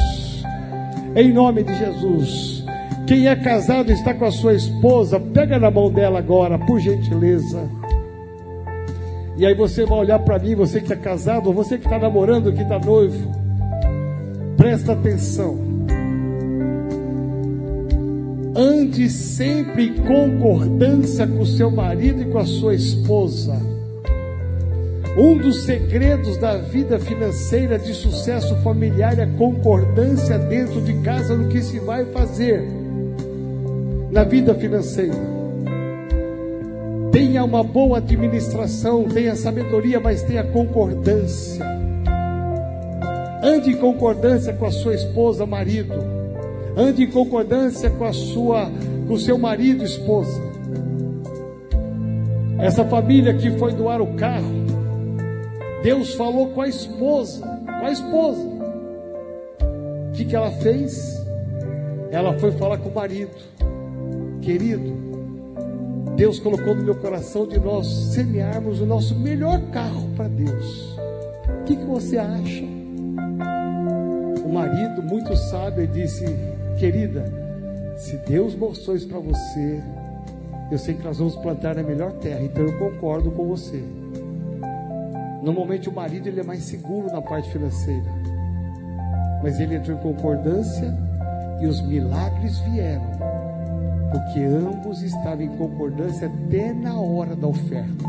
[1.16, 2.64] Em nome de Jesus.
[3.08, 7.68] Quem é casado está com a sua esposa, pega na mão dela agora, por gentileza.
[9.40, 11.98] E aí você vai olhar para mim, você que está casado, ou você que está
[11.98, 13.32] namorando, que está noivo.
[14.58, 15.58] Presta atenção.
[18.54, 23.58] Ande sempre em concordância com o seu marido e com a sua esposa.
[25.18, 31.48] Um dos segredos da vida financeira de sucesso familiar é concordância dentro de casa no
[31.48, 32.62] que se vai fazer
[34.12, 35.39] na vida financeira.
[37.12, 41.66] Tenha uma boa administração, tenha sabedoria, mas tenha concordância.
[43.42, 45.94] Ande em concordância com a sua esposa, marido.
[46.78, 48.70] Ande em concordância com a sua,
[49.08, 50.40] com o seu marido, esposa.
[52.60, 54.66] Essa família que foi doar o carro,
[55.82, 58.42] Deus falou com a esposa, com a esposa.
[60.10, 61.26] O que, que ela fez?
[62.12, 63.32] Ela foi falar com o marido,
[64.42, 65.09] querido,
[66.20, 70.98] Deus colocou no meu coração de nós semearmos o nosso melhor carro para Deus.
[71.62, 72.66] O que, que você acha?
[74.44, 76.26] O marido, muito sábio, disse:
[76.78, 77.24] Querida,
[77.96, 79.82] se Deus mostrou isso para você,
[80.70, 83.82] eu sei que nós vamos plantar na melhor terra, então eu concordo com você.
[85.42, 88.12] Normalmente o marido ele é mais seguro na parte financeira,
[89.42, 90.94] mas ele entrou em concordância
[91.62, 93.19] e os milagres vieram
[94.12, 98.06] porque ambos estavam em concordância até na hora da oferta.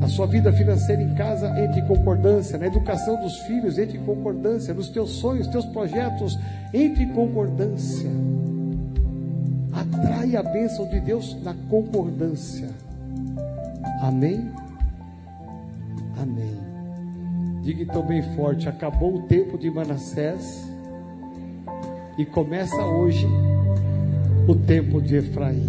[0.00, 4.04] A sua vida financeira em casa entre em concordância, na educação dos filhos entre em
[4.04, 6.38] concordância, nos teus sonhos, teus projetos
[6.72, 8.10] entre em concordância.
[9.72, 12.68] Atrai a bênção de Deus na concordância.
[14.00, 14.50] Amém?
[16.20, 16.58] Amém.
[17.62, 20.66] Diga então bem forte: acabou o tempo de Manassés
[22.16, 23.26] e começa hoje
[24.48, 25.68] o tempo de Efraim.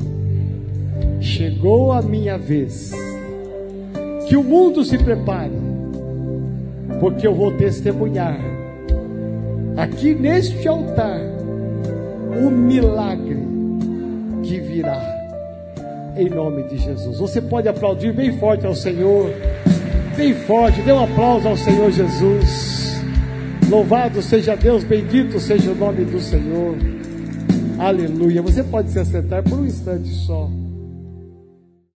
[1.20, 2.92] Chegou a minha vez.
[4.28, 5.52] Que o mundo se prepare,
[7.00, 8.40] porque eu vou testemunhar
[9.76, 11.20] aqui neste altar
[12.42, 13.40] o milagre
[14.44, 15.02] que virá.
[16.16, 17.18] Em nome de Jesus.
[17.18, 19.32] Você pode aplaudir bem forte ao Senhor.
[20.16, 23.02] Bem forte, dê um aplauso ao Senhor Jesus.
[23.70, 26.76] Louvado seja Deus, bendito seja o nome do Senhor.
[27.80, 28.42] Aleluia.
[28.42, 30.50] Você pode se assentar por um instante só.